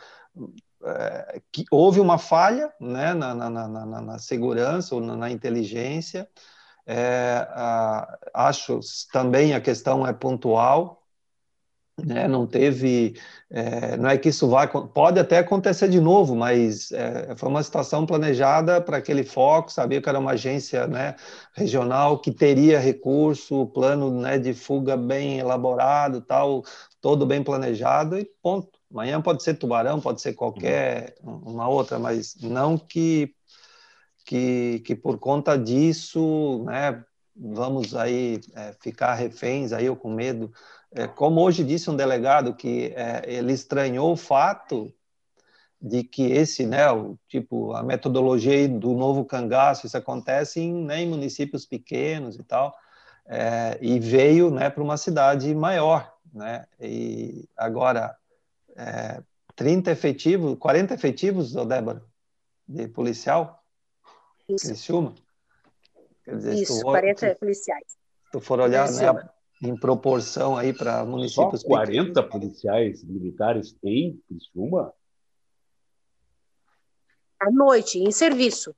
é, 0.86 1.42
que 1.52 1.66
houve 1.70 2.00
uma 2.00 2.18
falha 2.18 2.74
né, 2.80 3.14
na, 3.14 3.36
na, 3.36 3.50
na, 3.50 4.02
na 4.02 4.20
segurança 4.20 4.96
ou 4.96 5.02
na, 5.02 5.18
na 5.18 5.30
inteligência, 5.30 6.30
é, 6.88 7.46
a, 7.52 8.18
acho 8.34 8.80
também 9.12 9.54
a 9.54 9.60
questão 9.60 10.08
é 10.08 10.14
pontual, 10.14 11.03
né? 12.02 12.28
não 12.28 12.48
teve, 12.48 13.20
é, 13.50 13.98
não 13.98 14.10
é 14.10 14.18
que 14.18 14.30
isso 14.30 14.48
vai, 14.48 14.68
pode 14.68 15.20
até 15.20 15.40
acontecer 15.40 15.88
de 15.90 16.00
novo, 16.00 16.36
mas 16.36 16.92
é, 16.92 17.36
foi 17.36 17.50
uma 17.50 17.64
situação 17.64 18.06
planejada 18.06 18.82
para 18.82 18.98
aquele 18.98 19.24
foco, 19.24 19.72
sabia 19.72 20.02
que 20.02 20.10
era 20.10 20.20
uma 20.20 20.32
agência 20.32 20.88
né, 20.88 21.16
regional 21.54 22.20
que 22.20 22.32
teria 22.32 22.80
recurso, 22.80 23.68
plano 23.68 24.12
né, 24.12 24.40
de 24.40 24.54
fuga 24.54 24.98
bem 24.98 25.40
elaborado, 25.40 26.22
tal, 26.22 26.64
todo 27.02 27.26
bem 27.26 27.44
planejado 27.44 28.18
e 28.18 28.26
ponto. 28.42 28.80
Amanhã 28.92 29.22
pode 29.22 29.44
ser 29.44 29.56
tubarão, 29.56 30.00
pode 30.00 30.22
ser 30.22 30.34
qualquer 30.34 31.16
uma 31.24 31.68
outra, 31.68 31.98
mas 31.98 32.36
não 32.42 32.78
que 32.78 33.34
que, 34.26 34.80
que 34.86 34.96
por 34.96 35.20
conta 35.20 35.58
disso, 35.58 36.64
né, 36.66 37.04
vamos 37.36 37.96
aí 37.96 38.40
é, 38.56 38.74
ficar 38.82 39.14
reféns 39.16 39.72
aí 39.74 39.90
ou 39.90 39.96
com 39.96 40.14
medo. 40.14 40.52
É, 40.96 41.08
como 41.08 41.42
hoje 41.42 41.64
disse 41.64 41.90
um 41.90 41.96
delegado 41.96 42.54
que 42.54 42.94
é, 42.96 43.24
ele 43.26 43.54
estranhou 43.54 44.14
o 44.14 44.18
fato 44.18 44.94
de 45.82 46.04
que 46.04 46.32
esse, 46.32 46.66
né, 46.66 46.90
o, 46.92 47.18
tipo, 47.28 47.74
a 47.74 47.84
metodologia 47.84 48.70
do 48.70 48.94
novo 48.94 49.26
cangaço, 49.26 49.86
isso 49.86 49.98
acontece 49.98 50.62
em, 50.62 50.86
né, 50.86 51.02
em 51.02 51.10
municípios 51.10 51.66
pequenos 51.66 52.38
e 52.38 52.44
tal, 52.44 52.74
é, 53.26 53.78
e 53.82 54.00
veio, 54.00 54.50
né, 54.50 54.70
para 54.70 54.84
uma 54.84 54.96
cidade 54.96 55.54
maior, 55.54 56.14
né, 56.34 56.66
e 56.80 57.50
agora, 57.58 58.16
é, 58.78 59.22
30 59.56 59.92
efetivos, 59.92 60.58
40 60.58 60.94
efetivos, 60.94 61.54
Débora, 61.54 62.02
de 62.68 62.88
policial, 62.88 63.62
isso. 64.48 64.68
Criciúma? 64.68 65.16
Quer 66.24 66.38
dizer, 66.38 66.54
Isso, 66.56 66.80
tu, 66.80 66.84
40 66.84 67.20
se, 67.20 67.36
policiais. 67.36 67.88
Se 67.88 68.32
tu 68.32 68.40
for 68.40 68.60
olhar 68.60 68.90
né, 68.90 69.30
em 69.64 69.78
proporção 69.78 70.58
aí 70.58 70.74
para 70.74 71.06
municípios 71.06 71.62
Só 71.62 71.68
40 71.68 72.06
pequenos. 72.06 72.30
policiais 72.30 73.04
militares 73.04 73.76
em 73.84 74.20
Criciúma? 74.28 74.94
À 77.40 77.52
noite, 77.52 78.00
em 78.00 78.12
serviço. 78.12 78.76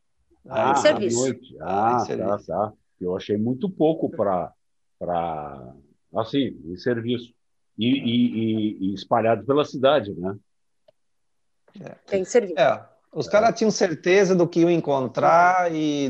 Ah, 0.48 0.72
em 0.72 0.76
serviço. 0.82 1.18
À 1.18 1.22
noite. 1.22 1.58
Ah, 1.60 1.98
ah 1.98 2.06
tá, 2.06 2.38
tá. 2.46 2.74
Eu 3.00 3.16
achei 3.16 3.38
muito 3.38 3.70
pouco 3.70 4.10
para 4.10 4.54
assim, 6.16 6.62
em 6.66 6.78
serviço. 6.78 7.34
E, 7.78 7.88
e, 7.88 8.28
e, 8.28 8.90
e 8.90 8.94
espalhado 8.94 9.46
pela 9.46 9.66
cidade, 9.66 10.14
né? 10.14 10.38
É. 11.82 11.90
Tem 12.08 12.24
serviço. 12.24 12.58
É, 12.58 12.88
os 13.12 13.28
caras 13.28 13.58
tinham 13.58 13.70
certeza 13.70 14.34
do 14.34 14.48
que 14.48 14.62
iam 14.62 14.70
encontrar 14.70 15.74
e 15.74 16.10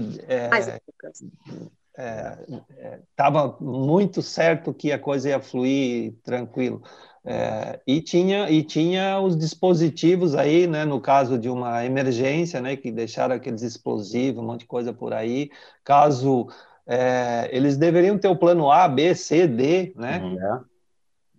estava 3.10 3.40
é, 3.40 3.44
é, 3.44 3.64
muito 3.64 4.22
certo 4.22 4.74
que 4.74 4.92
a 4.92 5.00
coisa 5.00 5.30
ia 5.30 5.40
fluir 5.40 6.14
tranquilo. 6.24 6.82
É, 7.28 7.80
e 7.88 8.02
tinha 8.02 8.50
e 8.52 8.62
tinha 8.62 9.20
os 9.20 9.36
dispositivos 9.36 10.36
aí, 10.36 10.68
né, 10.68 10.86
no 10.86 11.02
caso 11.02 11.40
de 11.40 11.50
uma 11.50 11.84
emergência, 11.84 12.62
né, 12.62 12.76
que 12.76 12.92
deixaram 12.92 13.36
aqueles 13.36 13.64
explosivos, 13.64 14.44
um 14.44 14.46
monte 14.46 14.62
de 14.62 14.68
coisa 14.68 14.94
por 14.94 15.14
aí. 15.14 15.50
Caso 15.84 16.48
é, 16.86 17.50
eles 17.52 17.78
deveriam 17.78 18.18
ter 18.18 18.28
o 18.28 18.36
plano 18.36 18.72
A, 18.72 18.88
B, 18.88 19.16
C, 19.16 19.48
D, 19.48 19.94
né? 19.96 20.20
Uhum. 20.20 20.44
É 20.44 20.76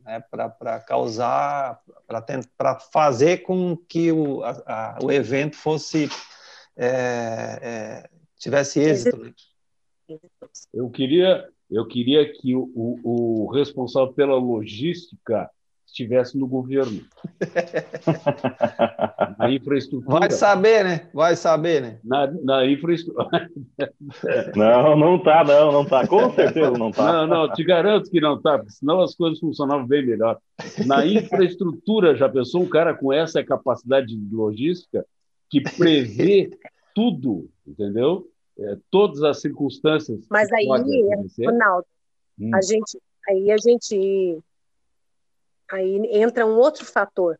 né, 0.07 0.23
para 0.31 0.81
causar, 0.81 1.81
para 2.57 2.79
fazer 2.79 3.39
com 3.39 3.77
que 3.77 4.13
o, 4.13 4.45
a, 4.45 4.51
a, 4.67 4.99
o 5.03 5.11
evento 5.11 5.57
fosse 5.57 6.09
é, 6.77 7.59
é, 7.61 8.11
tivesse 8.39 8.79
êxito. 8.79 9.17
Né? 9.17 9.33
Eu 10.73 10.91
queria, 10.91 11.49
eu 11.71 11.87
queria 11.87 12.31
que 12.33 12.55
o, 12.55 12.71
o, 12.75 13.45
o 13.45 13.53
responsável 13.53 14.13
pela 14.13 14.37
logística 14.37 15.51
estivesse 15.87 16.37
no 16.37 16.47
governo. 16.47 17.01
na 19.39 19.51
infraestrutura. 19.51 20.21
Vai 20.21 20.31
saber, 20.31 20.85
né? 20.85 21.09
Vai 21.15 21.37
saber, 21.37 21.81
né? 21.81 21.99
Na, 22.05 22.27
na 22.43 22.67
infraestrutura. 22.67 23.51
não, 24.55 24.97
não 24.97 25.23
tá, 25.23 25.45
não, 25.45 25.73
não 25.73 25.85
tá. 25.85 26.07
Com 26.07 26.33
certeza 26.35 26.71
não 26.73 26.91
tá. 26.91 27.13
Não, 27.13 27.27
não, 27.27 27.53
te 27.53 27.65
garanto 27.65 28.11
que 28.11 28.21
não 28.21 28.41
tá, 28.41 28.59
porque 28.59 28.73
senão 28.73 29.01
as 29.01 29.15
coisas 29.15 29.39
funcionavam 29.39 29.87
bem 29.87 30.05
melhor. 30.05 30.39
Na 30.85 31.07
infraestrutura, 31.07 32.17
já 32.17 32.29
pensou 32.29 32.63
um 32.63 32.69
cara 32.69 32.95
com 32.95 33.13
essa 33.13 33.43
capacidade 33.43 34.15
de 34.15 34.35
logística 34.35 35.07
que 35.49 35.61
prevê 35.61 36.51
tudo, 36.95 37.49
entendeu? 37.67 38.29
É, 38.59 38.77
todas 38.91 39.23
as 39.23 39.41
circunstâncias. 39.41 40.27
Mas 40.31 40.51
aí, 40.53 40.67
Ronaldo, 41.45 41.87
hum. 42.39 42.51
a 42.55 42.63
gente, 42.63 42.99
aí 43.29 43.51
a 43.51 43.57
gente 43.59 44.43
aí 45.71 46.01
entra 46.11 46.47
um 46.47 46.57
outro 46.57 46.85
fator. 46.85 47.39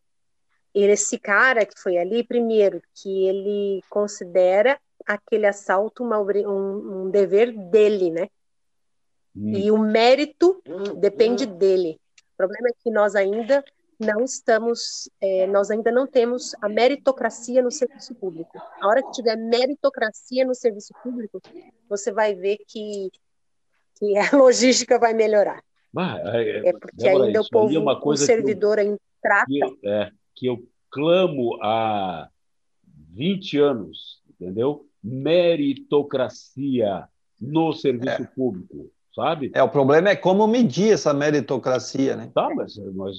Esse 0.75 1.19
cara 1.19 1.65
que 1.65 1.81
foi 1.81 1.97
ali, 1.97 2.23
primeiro, 2.23 2.83
que 2.95 3.27
ele 3.27 3.83
considera 3.89 4.79
aquele 5.07 5.47
assalto 5.47 6.05
uma, 6.05 6.21
um, 6.21 7.05
um 7.05 7.11
dever 7.11 7.51
dele, 7.71 8.11
né? 8.11 8.29
Hum. 9.35 9.53
E 9.53 9.71
o 9.71 9.79
mérito 9.79 10.63
depende 10.99 11.47
dele. 11.47 11.99
O 12.35 12.37
problema 12.37 12.69
é 12.69 12.73
que 12.83 12.91
nós 12.91 13.15
ainda 13.15 13.65
não 13.99 14.25
estamos, 14.25 15.09
é, 15.21 15.47
nós 15.47 15.71
ainda 15.71 15.91
não 15.91 16.07
temos 16.07 16.55
a 16.61 16.69
meritocracia 16.69 17.63
no 17.63 17.71
serviço 17.71 18.15
público. 18.15 18.59
A 18.81 18.87
hora 18.87 19.03
que 19.03 19.13
tiver 19.13 19.37
meritocracia 19.37 20.45
no 20.45 20.55
serviço 20.55 20.93
público, 21.03 21.41
você 21.89 22.13
vai 22.13 22.35
ver 22.35 22.59
que, 22.67 23.11
que 23.99 24.19
a 24.19 24.31
logística 24.37 24.99
vai 24.99 25.15
melhorar. 25.15 25.63
Ah, 25.97 26.19
é, 26.35 26.69
é, 26.69 26.73
porque 26.73 26.97
Débora, 26.97 27.27
ainda 27.27 27.41
o 27.41 27.49
povo, 27.49 27.75
é 27.75 27.79
uma 27.79 27.99
coisa 27.99 28.23
o 28.23 28.27
servidor 28.27 28.79
ainda 28.79 29.01
trata. 29.23 29.47
Que 29.47 29.59
eu, 29.59 29.79
é, 29.85 30.11
que 30.35 30.47
eu 30.47 30.69
clamo 30.91 31.59
há 31.63 32.29
20 33.13 33.59
anos, 33.59 34.21
entendeu? 34.29 34.87
Meritocracia 35.03 37.09
no 37.41 37.73
serviço 37.73 38.23
é. 38.23 38.27
público, 38.27 38.91
sabe? 39.17 39.51
É, 39.55 39.63
o 39.63 39.69
problema 39.69 40.11
é 40.11 40.15
como 40.15 40.47
medir 40.47 40.93
essa 40.93 41.15
meritocracia, 41.15 42.15
né? 42.15 42.31
Tá, 42.35 42.55
mas, 42.55 42.77
mas 42.95 43.17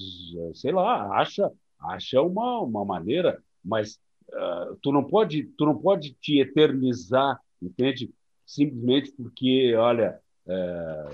sei 0.54 0.70
lá, 0.70 1.18
acha, 1.18 1.50
acha 1.80 2.22
uma, 2.22 2.60
uma 2.60 2.84
maneira, 2.84 3.42
mas 3.64 3.98
uh, 4.28 4.76
tu, 4.80 4.92
não 4.92 5.02
pode, 5.02 5.42
tu 5.58 5.66
não 5.66 5.76
pode 5.76 6.16
te 6.20 6.38
eternizar, 6.38 7.40
entende? 7.60 8.10
Simplesmente 8.46 9.12
porque, 9.12 9.74
olha, 9.74 10.20
é, 10.46 11.08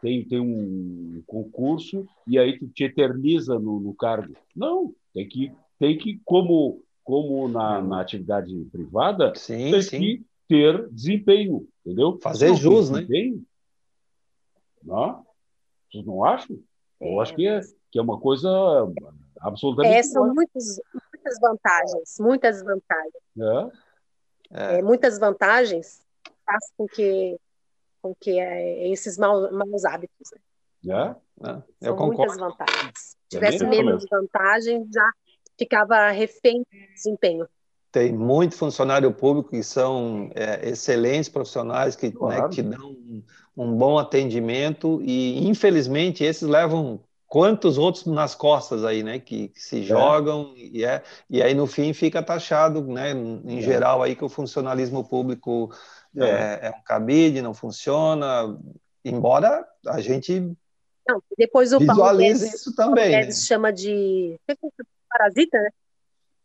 tem, 0.00 0.24
tem 0.24 0.40
um 0.40 1.22
concurso 1.26 2.04
e 2.26 2.38
aí 2.38 2.58
tu 2.58 2.66
te 2.68 2.84
eterniza 2.84 3.58
no, 3.58 3.78
no 3.78 3.94
cargo. 3.94 4.34
Não, 4.56 4.92
tem 5.14 5.28
que, 5.28 5.52
tem 5.78 5.96
que 5.96 6.20
como, 6.24 6.82
como 7.04 7.46
na, 7.48 7.80
na 7.82 8.00
atividade 8.00 8.52
privada, 8.72 9.32
sim, 9.36 9.70
tem 9.70 9.82
sim. 9.82 9.98
que 10.00 10.22
ter 10.48 10.88
desempenho, 10.90 11.68
entendeu? 11.84 12.18
Fazer 12.20 12.54
jus, 12.56 12.90
né? 12.90 13.06
Não? 14.84 15.24
Vocês 15.90 16.04
não 16.04 16.24
acham? 16.24 16.58
Eu 17.00 17.20
acho 17.20 17.34
que 17.34 17.46
é, 17.46 17.60
que 17.90 17.98
é 17.98 18.02
uma 18.02 18.18
coisa 18.18 18.48
absolutamente. 19.40 19.96
É, 19.96 20.02
são 20.02 20.32
muitas, 20.32 20.80
muitas 21.12 21.38
vantagens, 21.40 22.16
muitas 22.20 22.62
vantagens. 22.62 23.14
É. 23.38 24.76
É, 24.78 24.82
muitas 24.82 25.18
vantagens 25.18 26.02
faz 26.44 26.70
com 26.76 26.86
que 26.86 27.38
com 28.00 28.14
que 28.16 28.38
é, 28.38 28.88
esses 28.88 29.16
maus, 29.16 29.50
maus 29.52 29.84
hábitos. 29.84 30.30
Né? 30.82 31.16
É, 31.42 31.48
é. 31.48 31.62
Eu 31.80 31.96
São 31.96 32.06
muitas 32.08 32.36
vantagens. 32.36 32.92
Se 32.98 33.16
tivesse 33.28 33.64
menos 33.64 34.04
vantagem, 34.10 34.86
já 34.92 35.08
ficava 35.56 36.10
refém 36.10 36.62
do 36.62 36.94
desempenho. 36.94 37.48
tem 37.92 38.12
muito 38.12 38.56
funcionário 38.56 39.12
público 39.14 39.50
que 39.50 39.62
são 39.62 40.30
é, 40.34 40.68
excelentes 40.68 41.28
profissionais 41.28 41.94
que, 41.94 42.10
claro. 42.10 42.42
né, 42.42 42.48
que 42.48 42.54
te 42.56 42.62
dão 42.62 42.96
um, 43.56 43.76
bom 43.76 43.98
atendimento 43.98 45.00
e 45.02 45.46
infelizmente 45.46 46.24
esses 46.24 46.48
levam 46.48 47.00
quantos 47.26 47.78
outros 47.78 48.04
nas 48.06 48.34
costas 48.34 48.84
aí, 48.84 49.02
né, 49.02 49.18
que, 49.18 49.48
que 49.48 49.60
se 49.60 49.80
é. 49.80 49.82
jogam 49.82 50.52
e 50.56 50.84
é 50.84 51.02
e 51.30 51.42
aí 51.42 51.54
no 51.54 51.66
fim 51.66 51.92
fica 51.92 52.22
taxado, 52.22 52.82
né, 52.82 53.12
em 53.12 53.58
é. 53.58 53.62
geral 53.62 54.02
aí 54.02 54.14
que 54.14 54.24
o 54.24 54.28
funcionalismo 54.28 55.02
público 55.06 55.70
é, 56.16 56.24
é, 56.24 56.60
é 56.64 56.70
um 56.70 56.82
cabide, 56.84 57.40
não 57.40 57.54
funciona, 57.54 58.58
embora 59.04 59.66
a 59.86 60.00
gente 60.00 60.54
não, 61.06 61.20
depois 61.36 61.72
o 61.72 61.78
visualize 61.78 62.46
isso 62.46 62.74
também, 62.74 63.10
né? 63.10 63.32
chama 63.32 63.72
de 63.72 64.38
parasita, 65.08 65.58
né? 65.58 65.70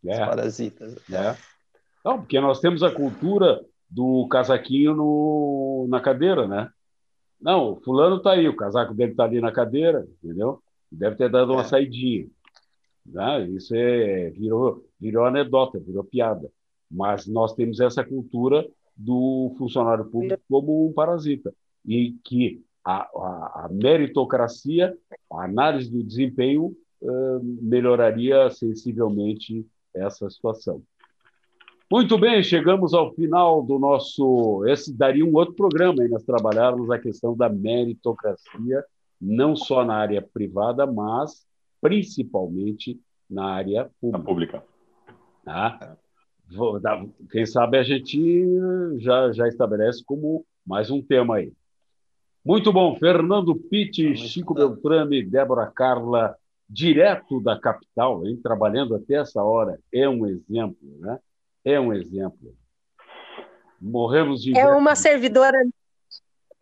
É. 0.07 0.25
parasitas. 0.25 0.95
É. 1.11 1.35
Não, 2.03 2.19
porque 2.19 2.39
nós 2.39 2.59
temos 2.59 2.81
a 2.83 2.91
cultura 2.91 3.63
do 3.89 4.27
casaquinho 4.29 4.95
no, 4.95 5.87
na 5.89 5.99
cadeira, 5.99 6.47
né? 6.47 6.69
Não, 7.39 7.73
o 7.73 7.75
fulano 7.81 8.17
está 8.17 8.31
aí, 8.31 8.47
o 8.47 8.55
casaco 8.55 8.93
dele 8.93 9.11
está 9.11 9.23
ali 9.23 9.39
na 9.39 9.51
cadeira, 9.51 10.07
entendeu? 10.23 10.61
Deve 10.91 11.15
ter 11.15 11.29
dado 11.29 11.53
uma 11.53 11.61
é. 11.61 11.65
saidinha. 11.65 12.27
Né? 13.05 13.47
Isso 13.49 13.75
é, 13.75 14.29
virou, 14.31 14.85
virou 14.99 15.25
anedota, 15.25 15.79
virou 15.79 16.03
piada. 16.03 16.49
Mas 16.89 17.27
nós 17.27 17.53
temos 17.53 17.79
essa 17.79 18.03
cultura 18.03 18.67
do 18.95 19.53
funcionário 19.57 20.05
público 20.05 20.41
como 20.49 20.87
um 20.87 20.93
parasita. 20.93 21.53
E 21.85 22.15
que 22.23 22.63
a, 22.83 23.01
a, 23.01 23.65
a 23.65 23.69
meritocracia, 23.71 24.97
a 25.31 25.43
análise 25.43 25.91
do 25.91 26.03
desempenho, 26.03 26.75
melhoraria 27.61 28.49
sensivelmente 28.49 29.65
essa 29.93 30.29
situação. 30.29 30.81
Muito 31.89 32.17
bem, 32.17 32.43
chegamos 32.43 32.93
ao 32.93 33.13
final 33.13 33.63
do 33.63 33.79
nosso. 33.79 34.65
Esse 34.67 34.93
daria 34.93 35.25
um 35.25 35.33
outro 35.33 35.55
programa 35.55 36.03
aí, 36.03 36.09
nós 36.09 36.23
trabalharmos 36.23 36.91
a 36.91 36.99
questão 36.99 37.35
da 37.35 37.47
meritocracia, 37.47 38.83
não 39.21 39.55
só 39.55 39.85
na 39.85 39.95
área 39.95 40.21
privada, 40.21 40.85
mas 40.85 41.45
principalmente 41.79 42.99
na 43.29 43.45
área 43.45 43.89
pública. 44.01 44.25
pública. 44.25 44.63
Tá? 45.45 45.97
Quem 47.31 47.45
sabe 47.45 47.77
a 47.77 47.83
gente 47.83 48.45
já, 48.97 49.31
já 49.31 49.47
estabelece 49.47 50.03
como 50.05 50.45
mais 50.65 50.91
um 50.91 51.01
tema 51.01 51.37
aí. 51.37 51.53
Muito 52.43 52.71
bom, 52.73 52.97
Fernando 52.97 53.55
Pitti, 53.55 54.13
Chico 54.15 54.53
Beltrame, 54.53 55.23
Débora 55.23 55.67
Carla, 55.67 56.35
direto 56.69 57.39
da 57.41 57.57
capital, 57.57 58.27
hein, 58.27 58.37
trabalhando 58.43 58.93
até 58.93 59.15
essa 59.15 59.41
hora, 59.41 59.79
é 59.93 60.07
um 60.07 60.25
exemplo, 60.25 60.77
né? 60.99 61.17
É 61.67 61.77
um 61.77 61.91
exemplo. 61.91 62.55
Morremos 63.81 64.41
de. 64.41 64.57
É 64.57 64.65
uma 64.67 64.95
servidora. 64.95 65.57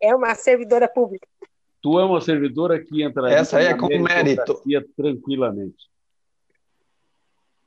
É 0.02 0.12
uma 0.12 0.34
servidora 0.34 0.88
pública. 0.88 1.28
Tu 1.80 2.00
é 2.00 2.04
uma 2.04 2.20
servidora 2.20 2.82
que 2.82 3.04
entra. 3.04 3.30
Essa 3.30 3.58
aí 3.58 3.66
é 3.66 3.74
com 3.74 3.86
mérito. 3.86 4.60
Tranquilamente. 4.96 5.88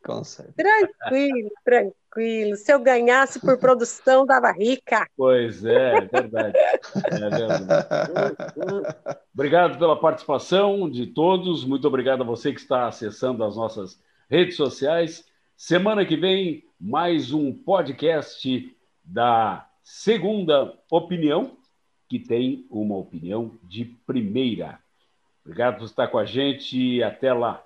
Consegue. 0.04 0.52
Tranquilo, 0.52 1.50
tranquilo. 1.64 2.56
Se 2.58 2.74
eu 2.74 2.80
ganhasse 2.82 3.40
por 3.40 3.58
produção, 3.58 4.26
dava 4.26 4.52
rica. 4.52 5.08
Pois 5.16 5.64
é, 5.64 5.96
é 5.96 6.02
verdade. 6.02 6.58
É 7.10 7.30
verdade. 7.30 7.66
obrigado 9.34 9.80
pela 9.80 9.98
participação 9.98 10.90
de 10.90 11.08
todos. 11.08 11.64
Muito 11.64 11.88
obrigado 11.88 12.22
a 12.22 12.26
você 12.26 12.52
que 12.52 12.60
está 12.60 12.88
acessando 12.88 13.46
as 13.46 13.56
nossas 13.56 13.98
redes 14.30 14.58
sociais. 14.58 15.29
Semana 15.62 16.06
que 16.06 16.16
vem, 16.16 16.64
mais 16.80 17.34
um 17.34 17.52
podcast 17.52 18.74
da 19.04 19.66
Segunda 19.84 20.74
Opinião, 20.90 21.52
que 22.08 22.18
tem 22.18 22.66
uma 22.72 22.96
opinião 22.96 23.52
de 23.68 23.84
primeira. 24.08 24.80
Obrigado 25.44 25.80
por 25.80 25.84
estar 25.84 26.08
com 26.08 26.18
a 26.18 26.24
gente 26.24 26.80
e 26.80 27.04
até 27.04 27.34
lá. 27.34 27.62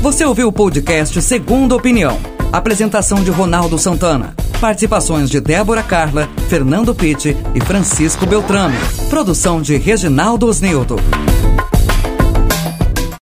Você 0.00 0.24
ouviu 0.24 0.48
o 0.48 0.52
podcast 0.52 1.20
Segunda 1.20 1.76
Opinião. 1.76 2.16
Apresentação 2.50 3.22
de 3.22 3.30
Ronaldo 3.30 3.76
Santana. 3.76 4.34
Participações 4.58 5.28
de 5.28 5.38
Débora 5.38 5.82
Carla, 5.82 6.28
Fernando 6.48 6.94
Pitti 6.94 7.36
e 7.54 7.60
Francisco 7.60 8.24
Beltrame. 8.24 8.76
Produção 9.10 9.60
de 9.60 9.76
Reginaldo 9.76 10.46
Osnildo. 10.46 10.96